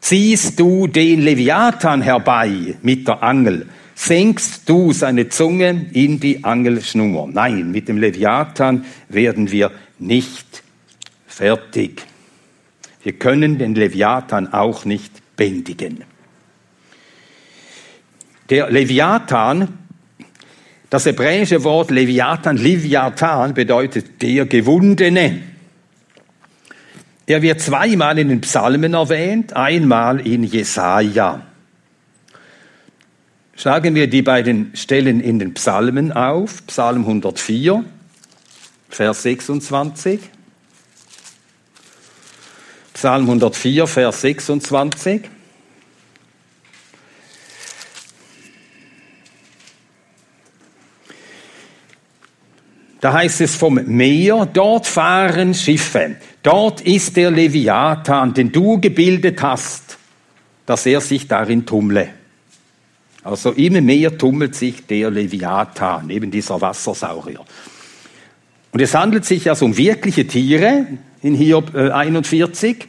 Ziehst 0.00 0.60
du 0.60 0.86
den 0.86 1.20
Leviathan 1.20 2.00
herbei 2.00 2.76
mit 2.82 3.08
der 3.08 3.24
Angel, 3.24 3.66
senkst 3.98 4.68
du 4.68 4.92
seine 4.92 5.28
Zunge 5.28 5.86
in 5.92 6.20
die 6.20 6.44
Angelschnur. 6.44 7.28
Nein, 7.32 7.72
mit 7.72 7.88
dem 7.88 7.98
Leviathan 7.98 8.84
werden 9.08 9.50
wir 9.50 9.72
nicht 9.98 10.62
fertig. 11.26 12.02
Wir 13.02 13.14
können 13.14 13.58
den 13.58 13.74
Leviathan 13.74 14.52
auch 14.52 14.84
nicht 14.84 15.10
bändigen. 15.36 16.04
Der 18.48 18.70
Leviathan, 18.70 19.66
das 20.90 21.04
hebräische 21.06 21.64
Wort 21.64 21.90
Leviathan, 21.90 22.56
Leviathan 22.56 23.52
bedeutet 23.52 24.22
der 24.22 24.46
Gewundene. 24.46 25.42
Er 27.26 27.42
wird 27.42 27.60
zweimal 27.60 28.16
in 28.20 28.28
den 28.28 28.40
Psalmen 28.42 28.94
erwähnt, 28.94 29.54
einmal 29.54 30.24
in 30.24 30.44
Jesaja. 30.44 31.47
Schlagen 33.58 33.96
wir 33.96 34.06
die 34.06 34.22
beiden 34.22 34.70
Stellen 34.76 35.18
in 35.18 35.40
den 35.40 35.52
Psalmen 35.54 36.12
auf. 36.12 36.64
Psalm 36.68 37.00
104, 37.00 37.84
Vers 38.88 39.22
26. 39.24 40.20
Psalm 42.94 43.22
104, 43.22 43.88
Vers 43.88 44.20
26. 44.20 45.22
Da 53.00 53.12
heißt 53.12 53.40
es 53.40 53.56
vom 53.56 53.74
Meer, 53.74 54.46
dort 54.46 54.86
fahren 54.86 55.52
Schiffe, 55.52 56.14
dort 56.44 56.80
ist 56.82 57.16
der 57.16 57.32
Leviathan, 57.32 58.34
den 58.34 58.52
du 58.52 58.80
gebildet 58.80 59.42
hast, 59.42 59.98
dass 60.64 60.86
er 60.86 61.00
sich 61.00 61.26
darin 61.26 61.66
tummle. 61.66 62.17
Also 63.28 63.50
immer 63.50 63.82
mehr 63.82 64.16
tummelt 64.16 64.54
sich 64.54 64.86
der 64.86 65.10
Leviathan, 65.10 66.08
eben 66.08 66.30
dieser 66.30 66.62
Wassersaurier. 66.62 67.44
Und 68.72 68.80
es 68.80 68.94
handelt 68.94 69.26
sich 69.26 69.50
also 69.50 69.66
um 69.66 69.76
wirkliche 69.76 70.26
Tiere 70.26 70.86
in 71.20 71.34
Hiob 71.34 71.74
41, 71.74 72.80
äh, 72.80 72.84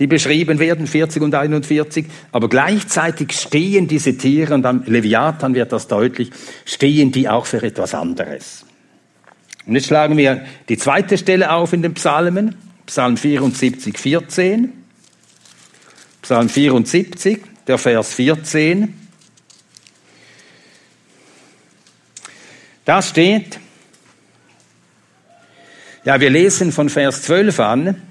die 0.00 0.08
beschrieben 0.08 0.58
werden, 0.58 0.88
40 0.88 1.22
und 1.22 1.32
41, 1.36 2.06
aber 2.32 2.48
gleichzeitig 2.48 3.32
stehen 3.32 3.86
diese 3.86 4.18
Tiere, 4.18 4.54
und 4.54 4.66
am 4.66 4.82
Leviathan 4.86 5.54
wird 5.54 5.70
das 5.70 5.86
deutlich, 5.86 6.30
stehen 6.64 7.12
die 7.12 7.28
auch 7.28 7.46
für 7.46 7.62
etwas 7.62 7.94
anderes. 7.94 8.66
Und 9.66 9.76
jetzt 9.76 9.86
schlagen 9.86 10.16
wir 10.16 10.44
die 10.68 10.78
zweite 10.78 11.16
Stelle 11.16 11.52
auf 11.52 11.72
in 11.72 11.82
den 11.82 11.94
Psalmen, 11.94 12.56
Psalm 12.86 13.16
74, 13.16 13.96
14. 13.96 14.72
Psalm 16.22 16.48
74, 16.48 17.38
der 17.68 17.78
Vers 17.78 18.14
14. 18.14 19.05
Da 22.86 23.02
steht, 23.02 23.58
ja, 26.04 26.20
wir 26.20 26.30
lesen 26.30 26.70
von 26.70 26.88
Vers 26.88 27.22
12 27.22 27.58
an, 27.58 28.02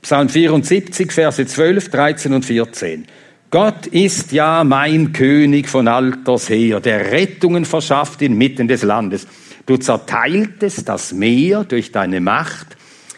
Psalm 0.00 0.28
74, 0.28 1.10
Verse 1.10 1.44
12, 1.44 1.90
13 1.90 2.32
und 2.32 2.44
14. 2.44 3.08
Gott 3.50 3.88
ist 3.88 4.30
ja 4.30 4.62
mein 4.62 5.12
König 5.12 5.68
von 5.68 5.88
alters 5.88 6.48
her, 6.48 6.78
der 6.78 7.10
Rettungen 7.10 7.64
verschafft 7.64 8.22
inmitten 8.22 8.68
des 8.68 8.84
Landes. 8.84 9.26
Du 9.66 9.76
zerteiltest 9.76 10.88
das 10.88 11.12
Meer 11.12 11.64
durch 11.64 11.90
deine 11.90 12.20
Macht, 12.20 12.76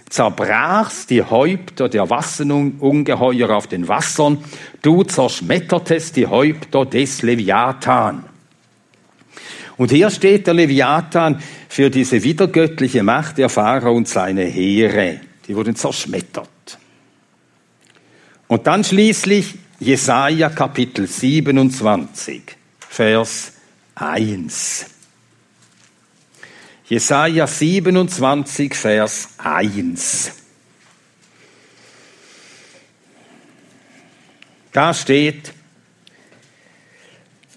zerbrachst 0.08 1.10
die 1.10 1.22
Häupter 1.22 1.90
der 1.90 2.08
Wasserungeheuer 2.08 3.50
auf 3.50 3.66
den 3.66 3.86
Wassern, 3.86 4.38
du 4.80 5.02
zerschmettertest 5.02 6.16
die 6.16 6.26
Häupter 6.26 6.86
des 6.86 7.20
Leviathan. 7.20 8.24
Und 9.76 9.90
hier 9.90 10.10
steht 10.10 10.46
der 10.46 10.54
Leviathan 10.54 11.42
für 11.68 11.90
diese 11.90 12.22
wiedergöttliche 12.22 13.02
Macht 13.02 13.38
der 13.38 13.48
Pharao 13.48 13.94
und 13.94 14.08
seine 14.08 14.44
Heere. 14.44 15.20
Die 15.46 15.54
wurden 15.54 15.76
zerschmettert. 15.76 16.48
Und 18.48 18.66
dann 18.66 18.84
schließlich 18.84 19.54
Jesaja 19.78 20.48
Kapitel 20.48 21.06
27, 21.06 22.42
Vers 22.88 23.52
1. 23.94 24.86
Jesaja 26.88 27.46
27, 27.46 28.74
Vers 28.74 29.28
1. 29.38 30.32
Da 34.72 34.94
steht, 34.94 35.52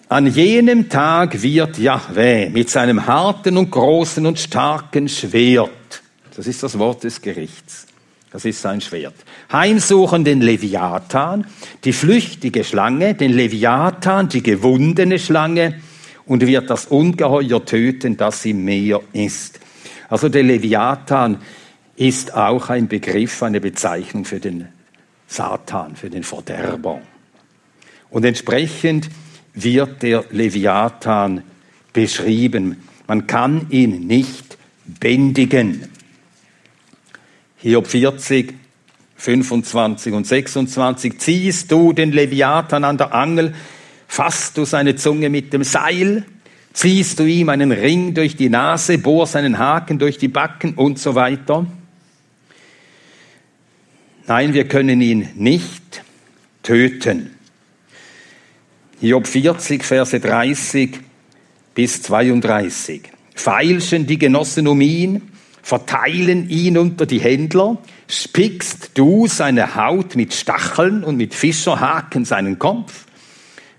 an 0.10 0.26
jenem 0.26 0.89
Tag 0.89 1.43
wird 1.43 1.78
Jahweh 1.78 2.50
mit 2.50 2.69
seinem 2.69 3.06
harten 3.06 3.58
und 3.58 3.69
großen 3.69 4.26
und 4.26 4.39
starken 4.39 5.08
Schwert, 5.08 6.02
das 6.36 6.48
ist 6.48 6.63
das 6.63 6.80
Wort 6.80 7.04
des 7.04 7.22
Gerichts, 7.22 7.86
das 8.32 8.43
ist 8.43 8.60
sein 8.60 8.82
Schwert, 8.82 9.13
heimsuchen 9.52 10.26
den 10.26 10.41
Leviathan, 10.41 11.45
die 11.84 11.93
flüchtige 11.93 12.63
Schlange, 12.63 13.13
den 13.13 13.32
Leviathan, 13.32 14.30
die 14.30 14.41
gewundene 14.41 15.19
Schlange, 15.19 15.80
und 16.26 16.45
wird 16.45 16.69
das 16.69 16.88
Ungeheuer 16.88 17.63
töten, 17.65 18.17
das 18.17 18.45
im 18.45 18.63
Meer 18.63 19.02
ist. 19.13 19.60
Also 20.10 20.30
der 20.30 20.43
Leviathan 20.43 21.38
ist 21.95 22.36
auch 22.36 22.69
ein 22.69 22.88
Begriff, 22.88 23.41
eine 23.41 23.60
Bezeichnung 23.60 24.26
für 24.26 24.39
den 24.39 24.67
Satan, 25.28 25.95
für 25.95 26.10
den 26.10 26.24
Verderber. 26.24 27.02
Und 28.12 28.26
entsprechend 28.26 29.10
wird 29.63 30.04
der 30.04 30.26
Leviathan 30.32 31.43
beschrieben. 31.93 32.78
Man 33.08 33.28
kann 33.28 33.67
ihn 33.69 34.08
nicht 34.08 34.58
bändigen. 34.86 35.89
Hiob 37.58 37.88
40, 37.88 38.54
25 39.17 40.13
und 40.13 40.26
26, 40.26 41.19
ziehst 41.19 41.72
du 41.72 41.91
den 41.91 42.12
Leviathan 42.12 42.84
an 42.84 42.98
der 42.98 43.13
Angel, 43.13 43.54
fasst 44.08 44.58
du 44.58 44.65
seine 44.65 44.95
Zunge 44.95 45.30
mit 45.30 45.52
dem 45.52 45.63
Seil, 45.63 46.26
ziehst 46.74 47.19
du 47.19 47.26
ihm 47.26 47.50
einen 47.50 47.72
Ring 47.72 48.13
durch 48.13 48.36
die 48.36 48.50
Nase, 48.50 48.98
bohr 48.98 49.28
seinen 49.28 49.58
Haken 49.58 50.00
durch 50.00 50.17
die 50.17 50.30
Backen 50.30 50.76
und 50.76 51.00
so 51.00 51.15
weiter. 51.15 51.65
Nein, 54.28 54.54
wir 54.54 54.67
können 54.67 55.02
ihn 55.02 55.28
nicht 55.36 56.04
töten. 56.63 57.36
Hiob 59.01 59.27
40, 59.27 59.81
Verse 59.81 60.19
30 60.19 60.99
bis 61.73 62.01
32. 62.01 63.03
Feilschen 63.33 64.05
die 64.05 64.17
Genossen 64.17 64.67
um 64.67 64.81
ihn, 64.81 65.21
verteilen 65.62 66.49
ihn 66.49 66.77
unter 66.77 67.05
die 67.05 67.21
Händler, 67.21 67.77
spickst 68.09 68.91
du 68.95 69.27
seine 69.27 69.75
Haut 69.75 70.17
mit 70.17 70.33
Stacheln 70.33 71.05
und 71.05 71.15
mit 71.15 71.33
Fischerhaken 71.33 72.25
seinen 72.25 72.59
Kopf, 72.59 73.05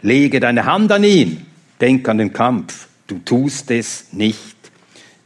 lege 0.01 0.41
deine 0.41 0.65
Hand 0.65 0.91
an 0.91 1.05
ihn, 1.05 1.45
denk 1.83 2.09
an 2.09 2.17
den 2.17 2.33
Kampf, 2.33 2.89
du 3.07 3.19
tust 3.19 3.71
es 3.71 4.07
nicht 4.13 4.57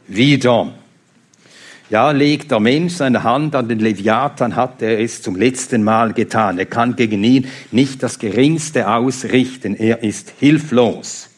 wieder. 0.09 0.73
Ja, 1.89 2.09
legt 2.09 2.49
der 2.49 2.59
Mensch 2.59 2.95
seine 2.95 3.23
Hand 3.23 3.53
an 3.53 3.67
den 3.67 3.79
Leviathan, 3.79 4.55
hat 4.55 4.81
er 4.81 4.99
es 4.99 5.21
zum 5.21 5.35
letzten 5.35 5.83
Mal 5.83 6.13
getan. 6.13 6.57
Er 6.57 6.65
kann 6.65 6.95
gegen 6.95 7.23
ihn 7.23 7.47
nicht 7.71 8.01
das 8.01 8.17
Geringste 8.17 8.87
ausrichten. 8.87 9.75
Er 9.75 10.01
ist 10.01 10.33
hilflos. 10.39 11.29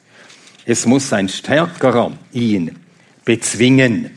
Es 0.66 0.86
muss 0.86 1.12
ein 1.12 1.28
Stärkerer 1.28 2.14
ihn 2.32 2.78
bezwingen. 3.26 4.12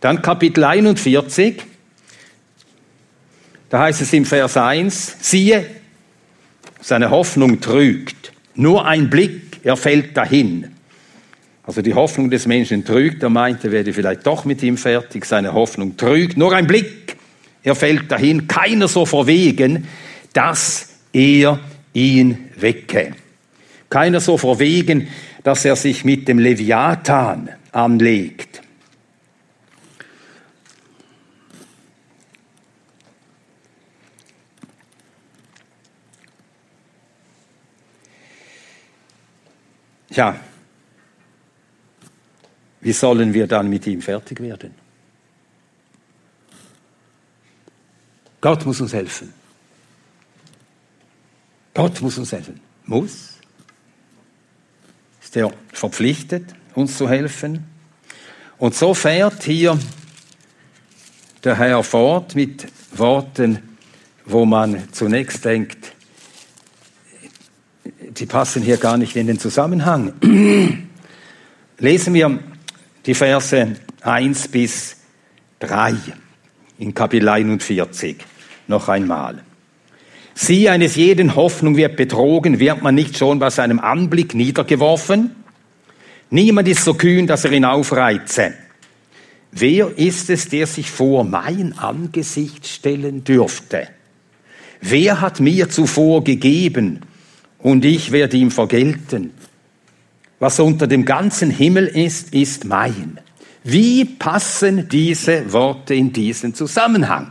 Dann 0.00 0.22
Kapitel 0.22 0.64
41, 0.64 1.62
da 3.70 3.80
heißt 3.80 4.02
es 4.02 4.12
im 4.12 4.24
Vers 4.24 4.56
1, 4.56 5.16
siehe, 5.20 5.66
seine 6.80 7.10
Hoffnung 7.10 7.60
trügt, 7.60 8.32
nur 8.54 8.84
ein 8.84 9.10
Blick, 9.10 9.60
er 9.62 9.76
fällt 9.76 10.16
dahin. 10.16 10.71
Also 11.64 11.80
die 11.80 11.94
Hoffnung 11.94 12.28
des 12.28 12.46
Menschen 12.46 12.84
trügt, 12.84 13.22
er 13.22 13.30
meinte, 13.30 13.68
er 13.68 13.72
werde 13.72 13.92
vielleicht 13.92 14.26
doch 14.26 14.44
mit 14.44 14.62
ihm 14.62 14.76
fertig, 14.76 15.24
seine 15.24 15.52
Hoffnung 15.52 15.96
trügt, 15.96 16.36
nur 16.36 16.52
ein 16.52 16.66
Blick, 16.66 17.16
er 17.62 17.76
fällt 17.76 18.10
dahin, 18.10 18.48
keiner 18.48 18.88
so 18.88 19.06
verwegen, 19.06 19.86
dass 20.32 20.88
er 21.12 21.60
ihn 21.92 22.50
wecke. 22.56 23.14
Keiner 23.88 24.20
so 24.20 24.36
verwegen, 24.38 25.08
dass 25.44 25.64
er 25.64 25.76
sich 25.76 26.04
mit 26.04 26.26
dem 26.26 26.38
Leviathan 26.38 27.50
anlegt. 27.70 28.60
Ja, 40.10 40.36
wie 42.82 42.92
sollen 42.92 43.32
wir 43.32 43.46
dann 43.46 43.68
mit 43.68 43.86
ihm 43.86 44.02
fertig 44.02 44.40
werden? 44.40 44.74
Gott 48.40 48.66
muss 48.66 48.80
uns 48.80 48.92
helfen. 48.92 49.32
Gott 51.72 52.00
muss 52.00 52.18
uns 52.18 52.32
helfen. 52.32 52.60
Muss. 52.84 53.34
Ist 55.22 55.36
er 55.36 55.52
verpflichtet, 55.72 56.44
uns 56.74 56.98
zu 56.98 57.08
helfen? 57.08 57.64
Und 58.58 58.74
so 58.74 58.94
fährt 58.94 59.44
hier 59.44 59.78
der 61.44 61.56
Herr 61.56 61.84
fort 61.84 62.34
mit 62.34 62.66
Worten, 62.98 63.76
wo 64.26 64.44
man 64.44 64.92
zunächst 64.92 65.44
denkt, 65.44 65.92
die 68.10 68.26
passen 68.26 68.62
hier 68.62 68.76
gar 68.76 68.96
nicht 68.96 69.14
in 69.14 69.28
den 69.28 69.38
Zusammenhang. 69.38 70.14
Lesen 71.78 72.14
wir 72.14 72.51
die 73.06 73.14
Verse 73.14 73.76
1 74.02 74.48
bis 74.48 74.96
3 75.60 75.94
in 76.78 76.94
Kapitel 76.94 77.28
41 77.28 78.16
noch 78.68 78.88
einmal. 78.88 79.42
Sie 80.34 80.68
eines 80.68 80.96
jeden 80.96 81.36
Hoffnung 81.36 81.76
wird 81.76 81.96
betrogen, 81.96 82.58
wird 82.58 82.82
man 82.82 82.94
nicht 82.94 83.18
schon 83.18 83.38
bei 83.38 83.50
seinem 83.50 83.80
Anblick 83.80 84.34
niedergeworfen? 84.34 85.36
Niemand 86.30 86.68
ist 86.68 86.84
so 86.84 86.94
kühn, 86.94 87.26
dass 87.26 87.44
er 87.44 87.52
ihn 87.52 87.64
aufreize. 87.64 88.54
Wer 89.50 89.98
ist 89.98 90.30
es, 90.30 90.48
der 90.48 90.66
sich 90.66 90.90
vor 90.90 91.24
mein 91.24 91.76
Angesicht 91.76 92.66
stellen 92.66 93.22
dürfte? 93.22 93.88
Wer 94.80 95.20
hat 95.20 95.40
mir 95.40 95.68
zuvor 95.68 96.24
gegeben 96.24 97.00
und 97.58 97.84
ich 97.84 98.12
werde 98.12 98.38
ihm 98.38 98.50
vergelten? 98.50 99.32
Was 100.42 100.58
unter 100.58 100.88
dem 100.88 101.04
ganzen 101.04 101.52
Himmel 101.52 101.86
ist, 101.86 102.34
ist 102.34 102.64
mein. 102.64 103.20
Wie 103.62 104.04
passen 104.04 104.88
diese 104.88 105.52
Worte 105.52 105.94
in 105.94 106.12
diesen 106.12 106.52
Zusammenhang? 106.52 107.30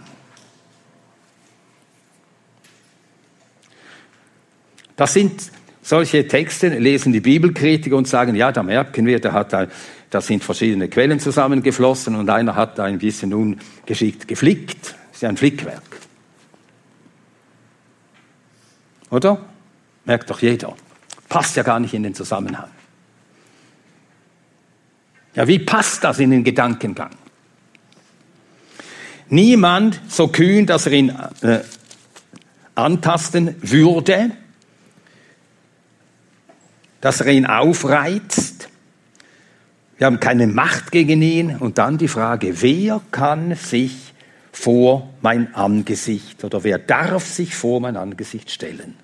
Das 4.95 5.12
sind 5.12 5.52
solche 5.82 6.26
Texte, 6.26 6.69
lesen 6.69 7.12
die 7.12 7.19
Bibelkritiker 7.19 7.97
und 7.97 8.08
sagen, 8.08 8.34
ja, 8.34 8.54
da 8.54 8.63
merken 8.63 9.06
wir, 9.06 9.19
da, 9.19 9.34
hat, 9.34 9.52
da 10.10 10.21
sind 10.21 10.41
verschiedene 10.41 10.88
Quellen 10.88 11.19
zusammengeflossen 11.19 12.15
und 12.15 12.30
einer 12.30 12.56
hat 12.56 12.80
ein 12.80 13.00
bisschen 13.00 13.34
ungeschickt 13.34 14.26
geflickt. 14.26 14.95
Das 15.10 15.15
ist 15.15 15.21
ja 15.21 15.28
ein 15.28 15.36
Flickwerk. 15.36 15.84
Oder? 19.10 19.38
Merkt 20.06 20.30
doch 20.30 20.41
jeder. 20.41 20.78
Passt 21.28 21.58
ja 21.58 21.63
gar 21.63 21.82
nicht 21.82 21.93
in 21.93 22.04
den 22.04 22.15
Zusammenhang. 22.15 22.69
Ja, 25.34 25.48
wie 25.48 25.60
passt 25.60 26.04
das 26.04 26.20
in 26.20 26.32
den 26.32 26.44
Gedankengang? 26.44 27.12
Niemand 29.30 30.02
so 30.10 30.28
kühn, 30.28 30.65
dass 30.65 30.88
er 30.88 30.91
ihn 30.91 31.10
äh, 31.41 31.62
antasten 32.76 33.56
würde, 33.62 34.32
dass 37.00 37.22
er 37.22 37.28
ihn 37.28 37.46
aufreizt. 37.46 38.67
Wir 39.98 40.08
haben 40.08 40.20
keine 40.20 40.48
Macht 40.48 40.91
gegen 40.91 41.22
ihn. 41.22 41.56
Und 41.56 41.78
dann 41.78 41.98
die 41.98 42.08
Frage, 42.10 42.62
wer 42.62 43.02
kann 43.12 43.56
sich 43.56 44.13
vor 44.52 45.10
mein 45.22 45.56
Angesicht 45.56 46.44
oder 46.44 46.63
wer 46.63 46.78
darf 46.78 47.26
sich 47.26 47.56
vor 47.56 47.80
mein 47.80 47.96
Angesicht 47.96 48.52
stellen? 48.52 48.96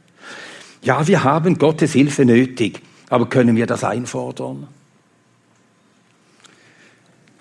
Ja, 0.82 1.08
wir 1.08 1.24
haben 1.24 1.58
Gottes 1.58 1.94
Hilfe 1.94 2.26
nötig, 2.26 2.82
aber 3.10 3.30
können 3.30 3.56
wir 3.56 3.66
das 3.66 3.84
einfordern? 3.84 4.68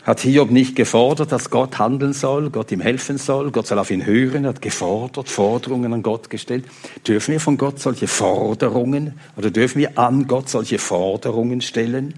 Hat 0.07 0.21
Hiob 0.21 0.53
nicht 0.53 0.77
gefordert, 0.77 1.33
dass 1.33 1.51
Gott 1.51 1.81
handeln 1.81 2.13
soll, 2.13 2.51
Gott 2.51 2.71
ihm 2.71 2.81
helfen 2.81 3.19
soll, 3.19 3.51
Gott 3.51 3.67
soll 3.67 3.81
auf 3.81 3.91
ihn 3.91 4.07
hören, 4.07 4.47
hat 4.47 4.63
gefordert, 4.63 5.29
Forderungen 5.29 5.93
an 5.93 6.05
Gott 6.05 6.31
gestellt. 6.31 6.65
Dürfen 7.09 7.33
wir 7.33 7.41
von 7.41 7.59
Gott 7.59 7.81
solche 7.81 8.07
Forderungen 8.07 9.19
oder 9.37 9.51
dürfen 9.51 9.81
wir 9.81 9.99
an 9.99 10.29
Gott 10.29 10.49
solche 10.49 10.79
Forderungen 10.79 11.61
stellen? 11.61 12.15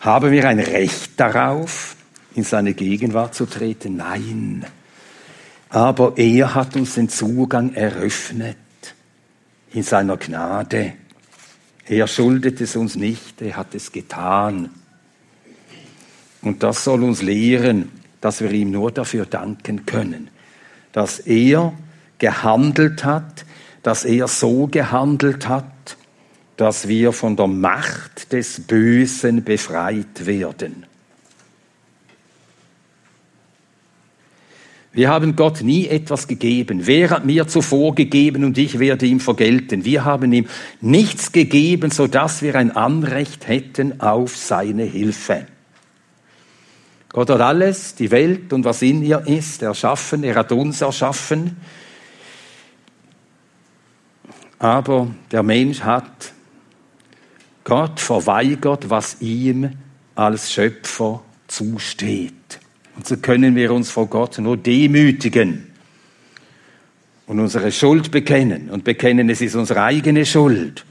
Haben 0.00 0.30
wir 0.30 0.46
ein 0.46 0.60
Recht 0.60 1.18
darauf, 1.18 1.96
in 2.34 2.44
seine 2.44 2.74
Gegenwart 2.74 3.34
zu 3.34 3.46
treten? 3.46 3.96
Nein. 3.96 4.66
Aber 5.70 6.18
er 6.18 6.54
hat 6.54 6.76
uns 6.76 6.96
den 6.96 7.08
Zugang 7.08 7.72
eröffnet 7.72 8.58
in 9.72 9.82
seiner 9.82 10.18
Gnade. 10.18 10.92
Er 11.90 12.06
schuldet 12.06 12.60
es 12.60 12.76
uns 12.76 12.94
nicht, 12.94 13.42
er 13.42 13.56
hat 13.56 13.74
es 13.74 13.90
getan. 13.90 14.70
Und 16.40 16.62
das 16.62 16.84
soll 16.84 17.02
uns 17.02 17.20
lehren, 17.20 17.90
dass 18.20 18.40
wir 18.40 18.52
ihm 18.52 18.70
nur 18.70 18.92
dafür 18.92 19.26
danken 19.26 19.86
können, 19.86 20.30
dass 20.92 21.18
er 21.18 21.72
gehandelt 22.18 23.04
hat, 23.04 23.44
dass 23.82 24.04
er 24.04 24.28
so 24.28 24.68
gehandelt 24.68 25.48
hat, 25.48 25.96
dass 26.56 26.86
wir 26.86 27.10
von 27.12 27.34
der 27.34 27.48
Macht 27.48 28.32
des 28.32 28.60
Bösen 28.60 29.42
befreit 29.42 30.26
werden. 30.26 30.86
Wir 34.92 35.08
haben 35.08 35.36
Gott 35.36 35.62
nie 35.62 35.86
etwas 35.86 36.26
gegeben. 36.26 36.86
Wer 36.86 37.10
hat 37.10 37.24
mir 37.24 37.46
zuvor 37.46 37.94
gegeben 37.94 38.44
und 38.44 38.58
ich 38.58 38.80
werde 38.80 39.06
ihm 39.06 39.20
vergelten? 39.20 39.84
Wir 39.84 40.04
haben 40.04 40.32
ihm 40.32 40.46
nichts 40.80 41.30
gegeben, 41.30 41.92
so 41.92 42.08
dass 42.08 42.42
wir 42.42 42.56
ein 42.56 42.74
Anrecht 42.74 43.46
hätten 43.46 44.00
auf 44.00 44.36
seine 44.36 44.82
Hilfe. 44.82 45.46
Gott 47.08 47.30
hat 47.30 47.40
alles, 47.40 47.94
die 47.94 48.10
Welt 48.10 48.52
und 48.52 48.64
was 48.64 48.82
in 48.82 49.02
ihr 49.02 49.26
ist, 49.26 49.62
erschaffen. 49.62 50.24
Er 50.24 50.36
hat 50.36 50.52
uns 50.52 50.80
erschaffen. 50.80 51.56
Aber 54.58 55.08
der 55.30 55.42
Mensch 55.42 55.80
hat 55.82 56.32
Gott 57.64 58.00
verweigert, 58.00 58.90
was 58.90 59.20
ihm 59.20 59.72
als 60.14 60.52
Schöpfer 60.52 61.22
zusteht. 61.48 62.59
Und 63.00 63.06
so 63.06 63.16
können 63.16 63.56
wir 63.56 63.72
uns 63.72 63.90
vor 63.90 64.08
Gott 64.08 64.36
nur 64.36 64.58
demütigen 64.58 65.72
und 67.26 67.40
unsere 67.40 67.72
Schuld 67.72 68.10
bekennen 68.10 68.68
und 68.68 68.84
bekennen, 68.84 69.30
es 69.30 69.40
ist 69.40 69.54
unsere 69.54 69.84
eigene 69.84 70.26
Schuld, 70.26 70.84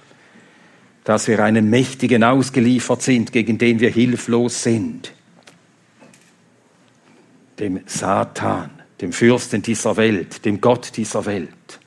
dass 1.03 1.27
wir 1.27 1.43
einem 1.43 1.69
Mächtigen 1.69 2.23
ausgeliefert 2.23 3.03
sind, 3.03 3.31
gegen 3.31 3.59
den 3.59 3.79
wir 3.79 3.91
hilflos 3.91 4.63
sind, 4.63 5.13
dem 7.59 7.81
Satan, 7.85 8.71
dem 9.01 9.13
Fürsten 9.13 9.61
dieser 9.61 9.95
Welt, 9.95 10.45
dem 10.45 10.61
Gott 10.61 10.97
dieser 10.97 11.27
Welt. 11.27 11.79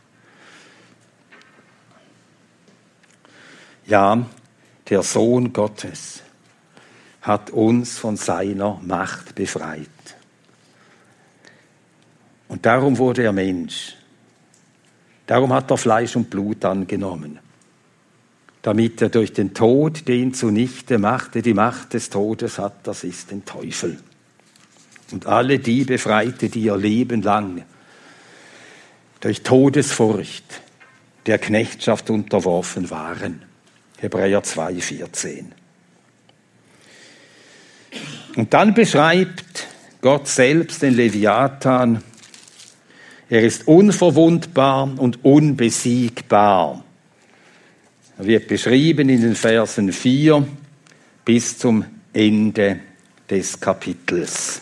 Ja, 3.87 4.25
der 4.89 5.03
Sohn 5.03 5.53
Gottes 5.53 6.23
hat 7.23 7.51
uns 7.51 7.99
von 7.99 8.17
seiner 8.17 8.81
Macht 8.85 9.35
befreit. 9.35 9.89
Und 12.53 12.67
darum 12.67 12.99
wurde 12.99 13.23
er 13.23 13.33
Mensch. 13.33 13.97
Darum 15.27 15.55
hat 15.55 15.71
er 15.71 15.79
Fleisch 15.79 16.17
und 16.17 16.29
Blut 16.29 16.67
angenommen, 16.67 17.39
damit 18.61 19.01
er 19.01 19.09
durch 19.09 19.33
den 19.33 19.55
Tod 19.55 20.07
den 20.07 20.35
zunichte 20.35 20.99
machte, 20.99 21.41
die 21.41 21.55
Macht 21.55 21.95
des 21.95 22.11
Todes 22.11 22.59
hat, 22.59 22.87
das 22.87 23.05
ist 23.05 23.31
den 23.31 23.47
Teufel. 23.47 23.99
Und 25.13 25.25
alle 25.25 25.61
die 25.61 25.85
befreite, 25.85 26.51
die 26.51 26.65
ihr 26.65 26.77
Leben 26.77 27.23
lang 27.23 27.65
durch 29.21 29.43
Todesfurcht 29.43 30.61
der 31.25 31.39
Knechtschaft 31.39 32.11
unterworfen 32.11 32.91
waren. 32.91 33.45
Hebräer 33.97 34.43
2, 34.43 34.75
14. 34.75 35.55
Und 38.37 38.53
dann 38.53 38.75
beschreibt 38.75 39.69
Gott 40.03 40.29
selbst 40.29 40.83
den 40.83 40.93
Leviathan 40.93 42.03
er 43.33 43.43
ist 43.45 43.67
unverwundbar 43.67 44.93
und 44.99 45.25
unbesiegbar. 45.25 46.85
Er 48.19 48.27
wird 48.27 48.47
beschrieben 48.47 49.09
in 49.09 49.23
den 49.23 49.35
Versen 49.35 49.91
4 49.91 50.47
bis 51.25 51.57
zum 51.57 51.83
Ende 52.13 52.81
des 53.31 53.59
Kapitels. 53.59 54.61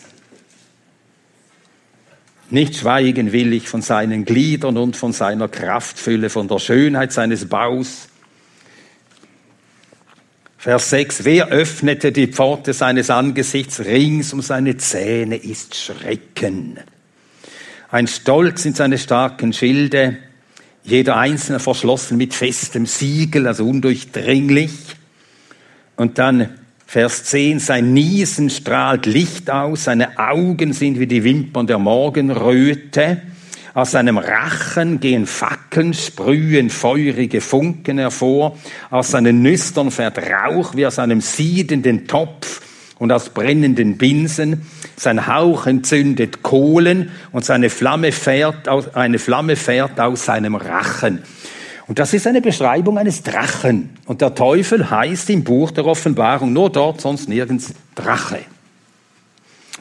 Nicht 2.49 2.77
schweigen 2.77 3.33
will 3.33 3.51
ich 3.51 3.67
von 3.67 3.81
seinen 3.81 4.23
Gliedern 4.23 4.77
und 4.77 4.95
von 4.95 5.11
seiner 5.11 5.49
Kraftfülle, 5.49 6.29
von 6.29 6.47
der 6.47 6.59
Schönheit 6.59 7.11
seines 7.11 7.49
Baus. 7.49 8.07
Vers 10.57 10.89
6. 10.91 11.25
Wer 11.25 11.49
öffnete 11.49 12.13
die 12.13 12.27
Pforte 12.27 12.71
seines 12.71 13.09
Angesichts? 13.09 13.81
Rings 13.81 14.31
um 14.31 14.41
seine 14.41 14.77
Zähne 14.77 15.35
ist 15.35 15.75
Schrecken. 15.75 16.79
Ein 17.91 18.07
Stolz 18.07 18.63
sind 18.63 18.77
seine 18.77 18.97
starken 18.97 19.51
Schilde, 19.51 20.15
jeder 20.81 21.17
einzelne 21.17 21.59
verschlossen 21.59 22.15
mit 22.15 22.33
festem 22.33 22.85
Siegel, 22.85 23.47
also 23.47 23.67
undurchdringlich. 23.67 24.71
Und 25.97 26.17
dann 26.17 26.57
Vers 26.87 27.25
10, 27.25 27.59
sein 27.59 27.93
Niesen 27.93 28.49
strahlt 28.49 29.05
Licht 29.07 29.49
aus, 29.49 29.83
seine 29.83 30.17
Augen 30.17 30.71
sind 30.71 31.01
wie 31.01 31.07
die 31.07 31.25
Wimpern 31.25 31.67
der 31.67 31.79
Morgenröte, 31.79 33.23
aus 33.73 33.91
seinem 33.91 34.17
Rachen 34.17 35.01
gehen 35.01 35.25
Fackeln, 35.25 35.93
sprühen 35.93 36.69
feurige 36.69 37.41
Funken 37.41 37.97
hervor, 37.97 38.57
aus 38.89 39.11
seinen 39.11 39.41
Nüstern 39.41 39.91
fährt 39.91 40.17
Rauch 40.17 40.75
wie 40.75 40.85
aus 40.85 40.97
einem 40.97 41.19
siedenden 41.19 42.07
Topf 42.07 42.61
und 43.01 43.11
aus 43.11 43.29
brennenden 43.29 43.97
Binsen, 43.97 44.63
sein 44.95 45.25
Hauch 45.25 45.65
entzündet 45.65 46.43
Kohlen 46.43 47.09
und 47.31 47.43
seine 47.43 47.71
Flamme 47.71 48.11
fährt 48.11 48.69
aus, 48.69 48.93
eine 48.93 49.17
Flamme 49.17 49.55
fährt 49.55 49.99
aus 49.99 50.25
seinem 50.25 50.53
Rachen. 50.53 51.23
Und 51.87 51.97
das 51.97 52.13
ist 52.13 52.27
eine 52.27 52.41
Beschreibung 52.41 52.99
eines 52.99 53.23
Drachen. 53.23 53.97
Und 54.05 54.21
der 54.21 54.35
Teufel 54.35 54.87
heißt 54.87 55.31
im 55.31 55.43
Buch 55.43 55.71
der 55.71 55.87
Offenbarung 55.87 56.53
nur 56.53 56.69
dort, 56.69 57.01
sonst 57.01 57.27
nirgends 57.27 57.73
Drache. 57.95 58.41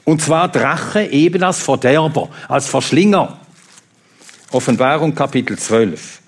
Und 0.04 0.22
zwar 0.22 0.48
Drache 0.48 1.02
eben 1.02 1.42
als 1.42 1.60
Verderber, 1.60 2.30
als 2.48 2.68
Verschlinger. 2.68 3.38
Offenbarung 4.50 5.14
Kapitel 5.14 5.58
12. 5.58 6.22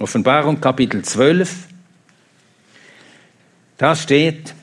Offenbarung 0.00 0.60
Kapitel 0.60 1.04
12. 1.04 1.67
Da 3.78 3.94
steht 3.94 4.54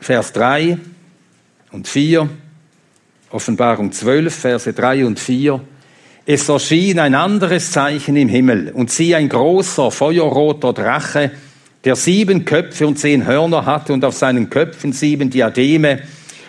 Vers 0.00 0.32
3 0.32 0.78
und 1.72 1.86
4. 1.86 2.26
Offenbarung 3.30 3.92
12, 3.92 4.34
Verse 4.34 4.72
3 4.72 5.04
und 5.04 5.20
4. 5.20 5.60
Es 6.24 6.48
erschien 6.48 6.98
ein 6.98 7.14
anderes 7.14 7.70
Zeichen 7.70 8.16
im 8.16 8.30
Himmel 8.30 8.70
und 8.72 8.90
sieh 8.90 9.14
ein 9.14 9.28
großer, 9.28 9.90
feuerroter 9.90 10.72
Drache, 10.72 11.32
der 11.84 11.96
sieben 11.96 12.46
Köpfe 12.46 12.86
und 12.86 12.98
zehn 12.98 13.26
Hörner 13.26 13.66
hatte 13.66 13.92
und 13.92 14.06
auf 14.06 14.16
seinen 14.16 14.48
Köpfen 14.48 14.94
sieben 14.94 15.28
Diademe 15.28 16.00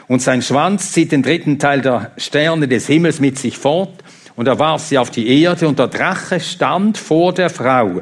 und 0.07 0.21
sein 0.21 0.41
Schwanz 0.41 0.93
zieht 0.93 1.11
den 1.11 1.23
dritten 1.23 1.59
Teil 1.59 1.81
der 1.81 2.13
Sterne 2.15 2.69
des 2.69 2.87
Himmels 2.87 3.19
mit 3.19 3.37
sich 3.37 3.57
fort 3.57 4.01
und 4.39 4.47
er 4.47 4.57
warf 4.57 4.85
sie 4.85 4.97
auf 4.97 5.11
die 5.11 5.41
Erde 5.41 5.67
und 5.67 5.79
der 5.79 5.87
Drache 5.87 6.39
stand 6.39 6.97
vor 6.97 7.33
der 7.33 7.49
Frau, 7.49 7.99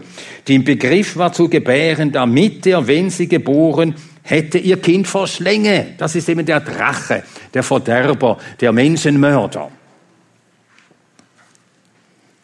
die 0.48 0.54
im 0.54 0.64
Begriff 0.64 1.18
war 1.18 1.34
zu 1.34 1.50
gebären, 1.50 2.12
damit 2.12 2.64
er, 2.68 2.86
wenn 2.86 3.10
sie 3.10 3.28
geboren, 3.28 3.96
hätte 4.22 4.60
ihr 4.60 4.80
Kind 4.80 5.08
verschlänge. 5.08 5.96
Das 5.98 6.14
ist 6.14 6.30
eben 6.30 6.46
der 6.46 6.60
Drache, 6.60 7.24
der 7.52 7.64
Verderber, 7.64 8.38
der 8.60 8.72
Menschenmörder. 8.72 9.72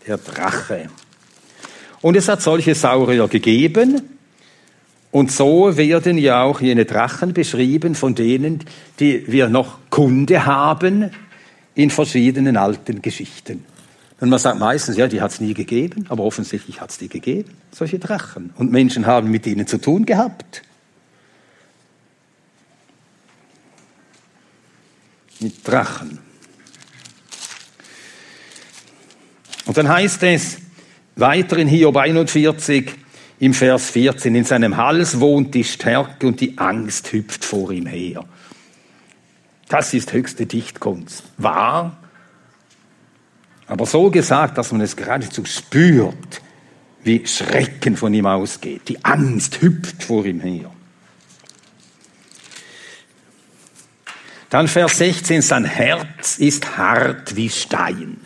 Der 0.08 0.18
Drache. 0.18 0.90
Und 2.02 2.18
es 2.18 2.28
hat 2.28 2.42
solche 2.42 2.74
Saurier 2.74 3.28
gegeben. 3.28 4.02
Und 5.12 5.32
so 5.32 5.78
werden 5.78 6.18
ja 6.18 6.42
auch 6.42 6.62
jene 6.62 6.86
Drachen 6.86 7.32
beschrieben, 7.32 7.94
von 7.94 8.16
denen, 8.16 8.64
die 9.00 9.32
wir 9.32 9.50
noch 9.50 9.78
Kunde 9.92 10.48
haben 10.48 11.12
in 11.76 11.92
verschiedenen 11.92 12.58
alten 12.58 13.00
Geschichten. 13.00 13.66
Und 14.24 14.30
man 14.30 14.40
sagt 14.40 14.58
meistens, 14.58 14.96
ja, 14.96 15.08
die 15.08 15.20
hat 15.20 15.32
es 15.32 15.42
nie 15.42 15.54
gegeben, 15.54 16.06
aber 16.08 16.24
offensichtlich 16.24 16.80
hat 16.80 16.92
es 16.92 16.98
die 16.98 17.10
gegeben, 17.10 17.58
solche 17.72 18.00
Drachen. 18.00 18.54
Und 18.56 18.72
Menschen 18.72 19.06
haben 19.06 19.30
mit 19.30 19.46
ihnen 19.46 19.68
zu 19.68 19.78
tun 19.80 20.06
gehabt. 20.06 20.62
mit 25.42 25.68
Drachen. 25.68 26.20
Und 29.66 29.76
dann 29.76 29.90
heißt 29.90 30.24
es 30.24 30.60
weiter 31.18 31.58
in 31.58 31.68
Hiob 31.68 31.98
41 31.98 32.94
im 33.40 33.54
Vers 33.54 33.90
14, 33.90 34.34
in 34.36 34.46
seinem 34.46 34.78
Hals 34.78 35.20
wohnt 35.20 35.54
die 35.54 35.66
Stärke 35.66 36.28
und 36.28 36.40
die 36.40 36.58
Angst 36.58 37.12
hüpft 37.12 37.44
vor 37.44 37.72
ihm 37.74 37.88
her. 37.88 38.24
Das 39.68 39.94
ist 39.94 40.14
höchste 40.14 40.46
Dichtkunst. 40.46 41.24
Wahr, 41.38 41.98
aber 43.68 43.86
so 43.86 44.10
gesagt, 44.10 44.58
dass 44.58 44.72
man 44.72 44.82
es 44.82 44.96
geradezu 44.96 45.46
spürt, 45.46 46.42
wie 47.04 47.26
Schrecken 47.26 47.98
von 47.98 48.14
ihm 48.14 48.26
ausgeht. 48.26 48.88
Die 48.88 49.04
Angst 49.04 49.62
hüpft 49.62 50.04
vor 50.04 50.26
ihm 50.26 50.40
her. 50.40 50.72
Dann 54.50 54.68
Vers 54.68 54.98
16, 55.00 55.42
sein 55.42 55.66
Herz 55.66 56.38
ist 56.38 56.78
hart 56.78 57.36
wie 57.36 57.50
Stein. 57.50 58.18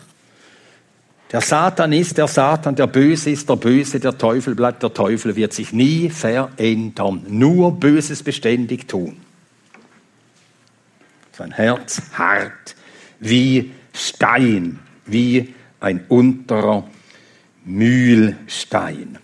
Der 1.32 1.40
Satan 1.40 1.92
ist 1.92 2.16
der 2.16 2.28
Satan, 2.28 2.74
der 2.74 2.86
Böse 2.86 3.30
ist 3.30 3.48
der 3.48 3.56
Böse, 3.56 4.00
der 4.00 4.16
Teufel 4.16 4.54
bleibt 4.54 4.82
der 4.82 4.94
Teufel, 4.94 5.36
wird 5.36 5.52
sich 5.52 5.72
nie 5.72 6.08
verändern, 6.08 7.24
nur 7.28 7.78
Böses 7.78 8.22
beständig 8.22 8.88
tun. 8.88 9.20
Sein 11.32 11.52
Herz 11.52 12.02
hart 12.14 12.74
wie 13.20 13.72
Stein, 13.92 14.78
wie 15.10 15.54
ein 15.80 16.04
unterer 16.08 16.84
Mühlstein. 17.64 19.18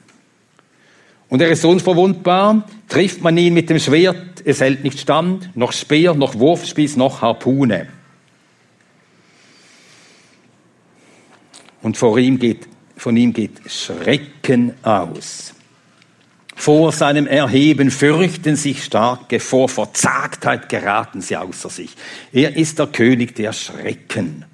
Und 1.28 1.40
er 1.40 1.48
ist 1.48 1.64
unverwundbar, 1.64 2.68
trifft 2.88 3.22
man 3.22 3.36
ihn 3.36 3.54
mit 3.54 3.70
dem 3.70 3.78
Schwert, 3.78 4.42
es 4.44 4.60
hält 4.60 4.84
nicht 4.84 5.00
stand, 5.00 5.56
noch 5.56 5.72
Speer, 5.72 6.14
noch 6.14 6.38
Wurfspieß, 6.38 6.96
noch 6.96 7.22
Harpune. 7.22 7.88
Und 11.82 11.96
vor 11.96 12.18
ihm 12.18 12.38
geht, 12.38 12.68
von 12.96 13.16
ihm 13.16 13.32
geht 13.32 13.60
Schrecken 13.68 14.74
aus. 14.82 15.54
Vor 16.54 16.92
seinem 16.92 17.26
Erheben 17.26 17.90
fürchten 17.90 18.56
sich 18.56 18.84
Starke, 18.84 19.40
vor 19.40 19.68
Verzagtheit 19.68 20.68
geraten 20.68 21.20
sie 21.20 21.36
außer 21.36 21.68
sich. 21.68 21.94
Er 22.32 22.56
ist 22.56 22.78
der 22.78 22.86
König 22.86 23.34
der 23.34 23.52
Schrecken, 23.52 24.44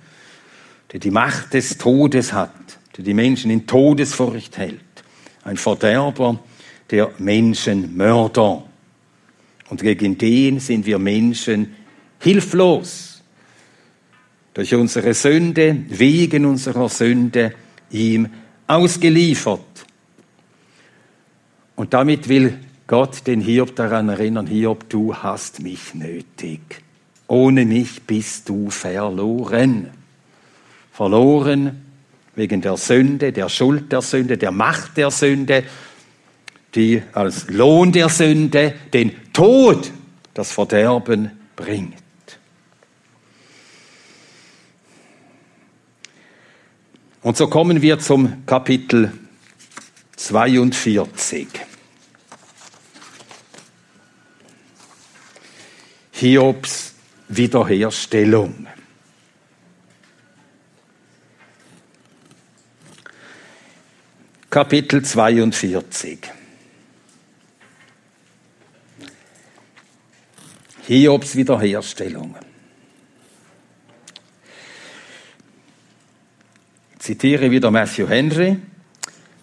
der 0.93 1.01
die 1.01 1.11
Macht 1.11 1.55
des 1.55 1.79
Todes 1.79 2.33
hat, 2.33 2.51
der 2.97 3.05
die 3.05 3.15
Menschen 3.15 3.51
in 3.51 3.67
Todesfurcht 3.67 4.59
hält. 4.59 4.81
Ein 5.45 5.57
Verderber, 5.57 6.39
der 6.91 7.11
Menschenmörder. 7.19 8.65
Und 9.69 9.83
gegen 9.83 10.19
den 10.19 10.59
sind 10.59 10.87
wir 10.87 10.99
Menschen 10.99 11.75
hilflos. 12.19 13.23
Durch 14.53 14.75
unsere 14.75 15.15
Sünde, 15.15 15.85
wegen 15.89 16.45
unserer 16.45 16.89
Sünde 16.89 17.55
ihm 17.91 18.29
ausgeliefert. 18.67 19.61
Und 21.77 21.95
damit 21.95 22.29
will 22.29 22.59
Gott 22.89 23.27
den 23.29 23.41
Hiob 23.41 23.77
daran 23.77 24.09
erinnern, 24.09 24.49
Hiob, 24.49 24.89
du 24.89 25.15
hast 25.15 25.63
mich 25.63 25.95
nötig. 25.95 26.61
Ohne 27.29 27.65
mich 27.65 28.03
bist 28.03 28.49
du 28.49 28.71
verloren. 28.71 30.00
Verloren 30.93 31.85
wegen 32.35 32.61
der 32.61 32.77
Sünde, 32.77 33.33
der 33.33 33.49
Schuld 33.49 33.93
der 33.93 34.03
Sünde, 34.03 34.39
der 34.39 34.51
Macht 34.51 34.97
der 34.97 35.11
Sünde 35.11 35.65
die 36.75 37.03
als 37.13 37.49
Lohn 37.49 37.93
der 37.93 38.09
Sünde 38.09 38.75
den 38.93 39.33
Tod, 39.33 39.91
das 40.35 40.53
Verderben 40.53 41.31
bringt. 41.57 41.95
Und 47.23 47.37
so 47.37 47.49
kommen 47.49 47.83
wir 47.83 47.99
zum 47.99 48.47
Kapitel 48.47 49.13
42. 50.17 51.49
Hiobs 56.13 56.95
Wiederherstellung. 57.29 58.67
Kapitel 64.51 65.01
42. 65.05 66.19
Hiobs 70.89 71.37
Wiederherstellung. 71.37 72.35
Jetzt 76.95 77.05
zitiere 77.05 77.49
wieder 77.53 77.71
Matthew 77.71 78.09
Henry, 78.09 78.57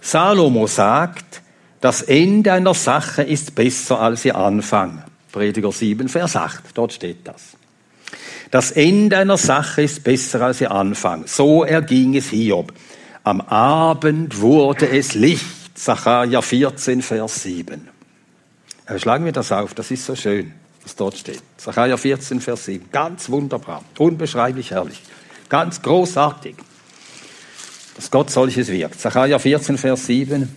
Salomo 0.01 0.67
sagt, 0.67 1.41
das 1.79 2.01
Ende 2.01 2.51
einer 2.51 2.73
Sache 2.73 3.23
ist 3.23 3.55
besser 3.55 4.01
als 4.01 4.25
ihr 4.25 4.35
Anfang. 4.35 5.05
Prediger 5.31 5.71
7, 5.71 6.09
Vers 6.09 6.35
8, 6.35 6.63
dort 6.73 6.91
steht 6.91 7.25
das. 7.25 7.55
Das 8.51 8.71
Ende 8.71 9.17
einer 9.17 9.37
Sache 9.37 9.83
ist 9.83 10.03
besser 10.03 10.41
als 10.41 10.59
ihr 10.59 10.71
Anfang. 10.71 11.27
So 11.27 11.63
erging 11.63 12.15
es 12.15 12.29
Hiob. 12.29 12.73
Am 13.27 13.41
Abend 13.41 14.39
wurde 14.39 14.87
es 14.87 15.13
Licht. 15.13 15.77
Sacharja 15.77 16.41
14, 16.41 17.01
Vers 17.01 17.43
7. 17.43 17.89
Äh, 18.85 18.99
schlagen 18.99 19.25
wir 19.25 19.33
das 19.33 19.51
auf, 19.51 19.73
das 19.73 19.91
ist 19.91 20.05
so 20.05 20.15
schön, 20.15 20.53
was 20.81 20.95
dort 20.95 21.17
steht. 21.17 21.43
Sacharja 21.57 21.97
14, 21.97 22.39
Vers 22.39 22.63
7. 22.63 22.89
Ganz 22.89 23.29
wunderbar, 23.29 23.83
unbeschreiblich 23.97 24.71
herrlich, 24.71 25.01
ganz 25.49 25.81
großartig, 25.81 26.55
dass 27.97 28.09
Gott 28.11 28.31
solches 28.31 28.69
wirkt. 28.69 28.97
Sacharja 28.97 29.39
14, 29.39 29.77
Vers 29.77 30.05
7. 30.05 30.47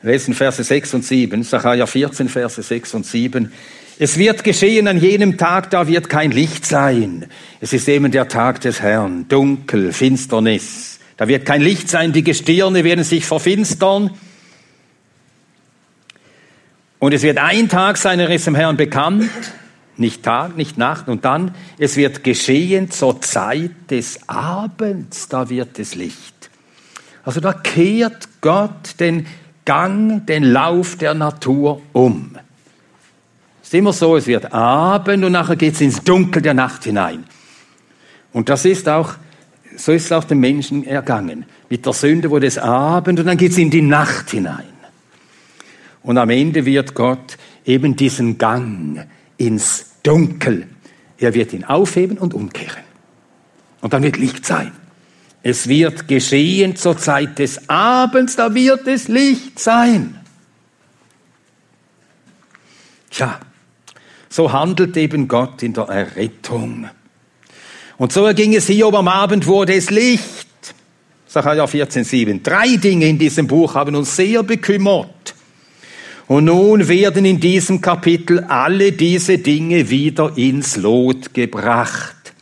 lesen 0.00 0.32
Verse 0.32 0.64
6 0.64 0.94
und 0.94 1.04
7, 1.04 1.42
Sacharja 1.42 1.86
14, 1.86 2.30
Verse 2.30 2.62
6 2.62 2.94
und 2.94 3.04
7. 3.04 3.52
Es 3.98 4.18
wird 4.18 4.42
geschehen 4.42 4.88
an 4.88 4.98
jenem 4.98 5.38
Tag, 5.38 5.70
da 5.70 5.86
wird 5.86 6.08
kein 6.08 6.32
Licht 6.32 6.66
sein. 6.66 7.26
Es 7.60 7.72
ist 7.72 7.88
eben 7.88 8.10
der 8.10 8.26
Tag 8.26 8.60
des 8.60 8.80
Herrn, 8.80 9.28
dunkel, 9.28 9.92
Finsternis. 9.92 10.98
Da 11.16 11.28
wird 11.28 11.46
kein 11.46 11.60
Licht 11.62 11.88
sein, 11.88 12.12
die 12.12 12.24
Gestirne 12.24 12.82
werden 12.82 13.04
sich 13.04 13.24
verfinstern. 13.24 14.10
Und 16.98 17.14
es 17.14 17.22
wird 17.22 17.38
ein 17.38 17.68
Tag 17.68 17.96
sein, 17.96 18.18
er 18.18 18.30
ist 18.30 18.46
dem 18.46 18.56
Herrn 18.56 18.76
bekannt, 18.76 19.30
nicht 19.96 20.24
Tag, 20.24 20.56
nicht 20.56 20.76
Nacht. 20.76 21.08
Und 21.08 21.24
dann, 21.24 21.54
es 21.78 21.96
wird 21.96 22.24
geschehen 22.24 22.90
zur 22.90 23.20
Zeit 23.20 23.90
des 23.90 24.28
Abends, 24.28 25.28
da 25.28 25.48
wird 25.50 25.78
es 25.78 25.94
Licht. 25.94 26.50
Also 27.22 27.40
da 27.40 27.52
kehrt 27.52 28.28
Gott 28.40 28.98
den 28.98 29.26
Gang, 29.64 30.26
den 30.26 30.42
Lauf 30.42 30.96
der 30.96 31.14
Natur 31.14 31.80
um. 31.92 32.36
Ist 33.74 33.78
immer 33.78 33.92
so, 33.92 34.16
es 34.16 34.28
wird 34.28 34.52
Abend 34.52 35.24
und 35.24 35.32
nachher 35.32 35.56
geht 35.56 35.74
es 35.74 35.80
ins 35.80 36.00
Dunkel 36.04 36.40
der 36.40 36.54
Nacht 36.54 36.84
hinein. 36.84 37.24
Und 38.32 38.48
das 38.48 38.64
ist 38.64 38.88
auch, 38.88 39.14
so 39.76 39.90
ist 39.90 40.04
es 40.04 40.12
auch 40.12 40.22
den 40.22 40.38
Menschen 40.38 40.86
ergangen. 40.86 41.44
Mit 41.68 41.84
der 41.84 41.92
Sünde 41.92 42.30
wurde 42.30 42.46
es 42.46 42.56
Abend 42.56 43.18
und 43.18 43.26
dann 43.26 43.36
geht 43.36 43.50
es 43.50 43.58
in 43.58 43.70
die 43.70 43.82
Nacht 43.82 44.30
hinein. 44.30 44.68
Und 46.04 46.18
am 46.18 46.30
Ende 46.30 46.64
wird 46.64 46.94
Gott 46.94 47.36
eben 47.64 47.96
diesen 47.96 48.38
Gang 48.38 49.08
ins 49.38 49.86
Dunkel, 50.04 50.68
er 51.18 51.34
wird 51.34 51.52
ihn 51.52 51.64
aufheben 51.64 52.16
und 52.18 52.32
umkehren. 52.32 52.84
Und 53.80 53.92
dann 53.92 54.04
wird 54.04 54.18
Licht 54.18 54.46
sein. 54.46 54.70
Es 55.42 55.66
wird 55.66 56.06
geschehen 56.06 56.76
zur 56.76 56.96
Zeit 56.96 57.40
des 57.40 57.68
Abends, 57.68 58.36
da 58.36 58.54
wird 58.54 58.86
es 58.86 59.08
Licht 59.08 59.58
sein. 59.58 60.20
Tja, 63.10 63.40
so 64.34 64.52
handelt 64.52 64.96
eben 64.96 65.28
Gott 65.28 65.62
in 65.62 65.74
der 65.74 65.84
Errettung. 65.84 66.88
Und 67.98 68.12
so 68.12 68.26
erging 68.26 68.52
es 68.56 68.66
hier, 68.66 68.92
am 68.92 69.06
Abend 69.06 69.46
wurde 69.46 69.74
es 69.74 69.90
Licht. 69.90 70.74
Sacharja 71.28 71.66
14,7. 71.66 72.42
Drei 72.42 72.74
Dinge 72.74 73.06
in 73.06 73.16
diesem 73.16 73.46
Buch 73.46 73.76
haben 73.76 73.94
uns 73.94 74.16
sehr 74.16 74.42
bekümmert. 74.42 75.36
Und 76.26 76.46
nun 76.46 76.88
werden 76.88 77.24
in 77.24 77.38
diesem 77.38 77.80
Kapitel 77.80 78.40
alle 78.40 78.90
diese 78.90 79.38
Dinge 79.38 79.88
wieder 79.88 80.36
ins 80.36 80.74
Lot 80.78 81.32
gebracht. 81.32 82.34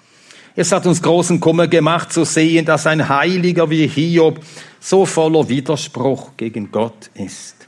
Es 0.57 0.73
hat 0.73 0.87
uns 0.87 1.03
großen 1.03 1.41
Kummer 1.41 1.69
gemacht 1.69 2.11
zu 2.11 2.25
sehen, 2.25 2.65
dass 2.65 2.87
ein 2.87 3.07
Heiliger 3.07 3.69
wie 3.69 3.87
Hiob 3.87 4.41
so 4.81 5.05
voller 5.05 5.47
Widerspruch 5.47 6.31
gegen 6.39 6.73
Gott 6.73 7.11
ist. 7.13 7.62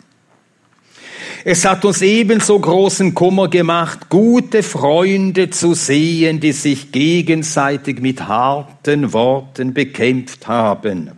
Es 1.44 1.64
hat 1.64 1.84
uns 1.84 2.00
ebenso 2.00 2.58
großen 2.58 3.14
Kummer 3.14 3.48
gemacht, 3.48 4.08
gute 4.08 4.62
Freunde 4.62 5.50
zu 5.50 5.74
sehen, 5.74 6.40
die 6.40 6.52
sich 6.52 6.90
gegenseitig 6.90 8.00
mit 8.00 8.26
harten 8.26 9.12
Worten 9.12 9.74
bekämpft 9.74 10.46
haben. 10.48 11.10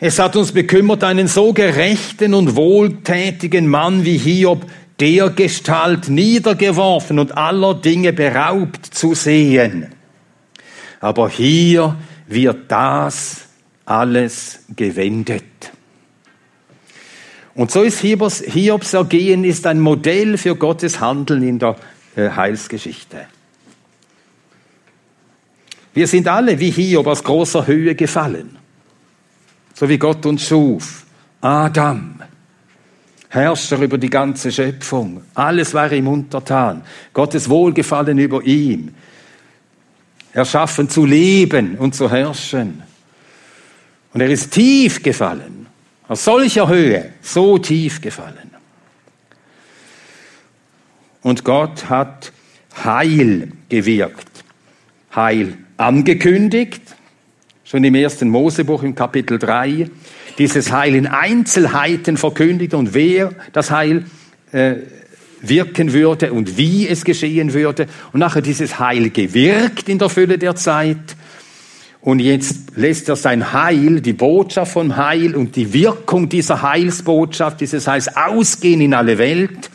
Es 0.00 0.18
hat 0.18 0.36
uns 0.36 0.52
bekümmert, 0.52 1.02
einen 1.02 1.26
so 1.26 1.52
gerechten 1.52 2.34
und 2.34 2.54
wohltätigen 2.54 3.66
Mann 3.66 4.04
wie 4.04 4.18
Hiob 4.18 4.66
der 5.00 5.30
Gestalt 5.30 6.08
niedergeworfen 6.08 7.18
und 7.18 7.36
aller 7.36 7.74
Dinge 7.74 8.12
beraubt 8.12 8.86
zu 8.86 9.14
sehen. 9.14 9.86
Aber 11.00 11.28
hier 11.30 11.96
wird 12.26 12.70
das 12.70 13.46
alles 13.86 14.60
gewendet. 14.76 15.44
Und 17.54 17.70
so 17.70 17.82
ist 17.82 18.00
Hiobs, 18.00 18.40
Hiobs 18.40 18.94
Ergehen 18.94 19.44
ist 19.44 19.66
ein 19.66 19.80
Modell 19.80 20.38
für 20.38 20.54
Gottes 20.54 21.00
Handeln 21.00 21.42
in 21.42 21.58
der 21.58 21.76
äh, 22.14 22.30
Heilsgeschichte. 22.30 23.26
Wir 25.94 26.06
sind 26.06 26.28
alle 26.28 26.58
wie 26.60 26.70
Hiob 26.70 27.06
aus 27.06 27.24
großer 27.24 27.66
Höhe 27.66 27.94
gefallen, 27.94 28.56
so 29.74 29.88
wie 29.88 29.98
Gott 29.98 30.24
uns 30.26 30.46
schuf. 30.46 31.04
Adam, 31.40 32.20
Herrscher 33.28 33.78
über 33.78 33.98
die 33.98 34.08
ganze 34.08 34.50
Schöpfung. 34.50 35.22
Alles 35.34 35.74
war 35.74 35.92
ihm 35.92 36.08
untertan. 36.08 36.82
Gottes 37.12 37.48
Wohlgefallen 37.48 38.18
über 38.18 38.42
ihm. 38.42 38.94
Erschaffen 40.32 40.88
zu 40.88 41.04
leben 41.04 41.76
und 41.76 41.94
zu 41.94 42.10
herrschen. 42.10 42.82
Und 44.12 44.20
er 44.20 44.30
ist 44.30 44.52
tief 44.52 45.02
gefallen. 45.02 45.57
Aus 46.08 46.24
solcher 46.24 46.68
Höhe, 46.68 47.12
so 47.20 47.58
tief 47.58 48.00
gefallen. 48.00 48.50
Und 51.22 51.44
Gott 51.44 51.90
hat 51.90 52.32
Heil 52.82 53.52
gewirkt. 53.68 54.44
Heil 55.14 55.58
angekündigt. 55.76 56.80
Schon 57.64 57.84
im 57.84 57.94
ersten 57.94 58.30
Mosebuch 58.30 58.82
im 58.82 58.94
Kapitel 58.94 59.38
3 59.38 59.90
dieses 60.38 60.72
Heil 60.72 60.94
in 60.94 61.06
Einzelheiten 61.06 62.16
verkündigt 62.16 62.72
und 62.72 62.94
wer 62.94 63.32
das 63.52 63.70
Heil 63.70 64.06
äh, 64.52 64.76
wirken 65.42 65.92
würde 65.92 66.32
und 66.32 66.56
wie 66.56 66.88
es 66.88 67.04
geschehen 67.04 67.52
würde. 67.52 67.86
Und 68.12 68.20
nachher 68.20 68.40
dieses 68.40 68.78
Heil 68.78 69.10
gewirkt 69.10 69.88
in 69.88 69.98
der 69.98 70.08
Fülle 70.08 70.38
der 70.38 70.56
Zeit. 70.56 71.16
Und 72.00 72.20
jetzt 72.20 72.76
lässt 72.76 73.08
er 73.08 73.16
sein 73.16 73.52
Heil, 73.52 74.00
die 74.00 74.12
Botschaft 74.12 74.72
von 74.72 74.96
Heil 74.96 75.34
und 75.34 75.56
die 75.56 75.72
Wirkung 75.72 76.28
dieser 76.28 76.62
Heilsbotschaft, 76.62 77.60
dieses 77.60 77.86
Heils 77.88 78.08
ausgehen 78.16 78.80
in 78.80 78.94
alle 78.94 79.18
Welt. 79.18 79.70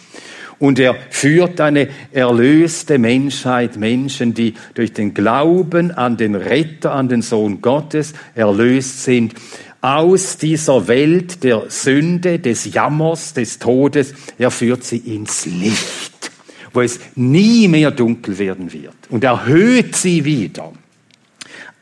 Und 0.58 0.80
er 0.80 0.96
führt 1.10 1.60
eine 1.60 1.90
erlöste 2.14 2.98
Menschheit, 2.98 3.76
Menschen, 3.76 4.34
die 4.34 4.54
durch 4.76 4.94
den 4.94 5.14
Glauben 5.14 5.92
an 5.92 6.16
den 6.16 6.36
Retter, 6.36 6.94
an 6.94 7.10
den 7.10 7.22
Sohn 7.22 7.62
Gottes 7.62 8.14
erlöst 8.34 9.04
sind, 9.04 9.34
aus 9.82 10.38
dieser 10.38 10.88
Welt 10.88 11.44
der 11.44 11.64
Sünde, 11.68 12.40
des 12.40 12.74
Jammers, 12.74 13.34
des 13.34 13.60
Todes. 13.60 14.14
Er 14.38 14.50
führt 14.50 14.86
sie 14.86 15.00
ins 15.00 15.46
Licht, 15.46 16.32
wo 16.72 16.80
es 16.80 17.02
nie 17.16 17.68
mehr 17.68 17.92
dunkel 17.92 18.40
werden 18.40 18.72
wird 18.72 18.96
und 19.10 19.26
erhöht 19.26 19.98
sie 19.98 20.24
wieder. 20.24 20.72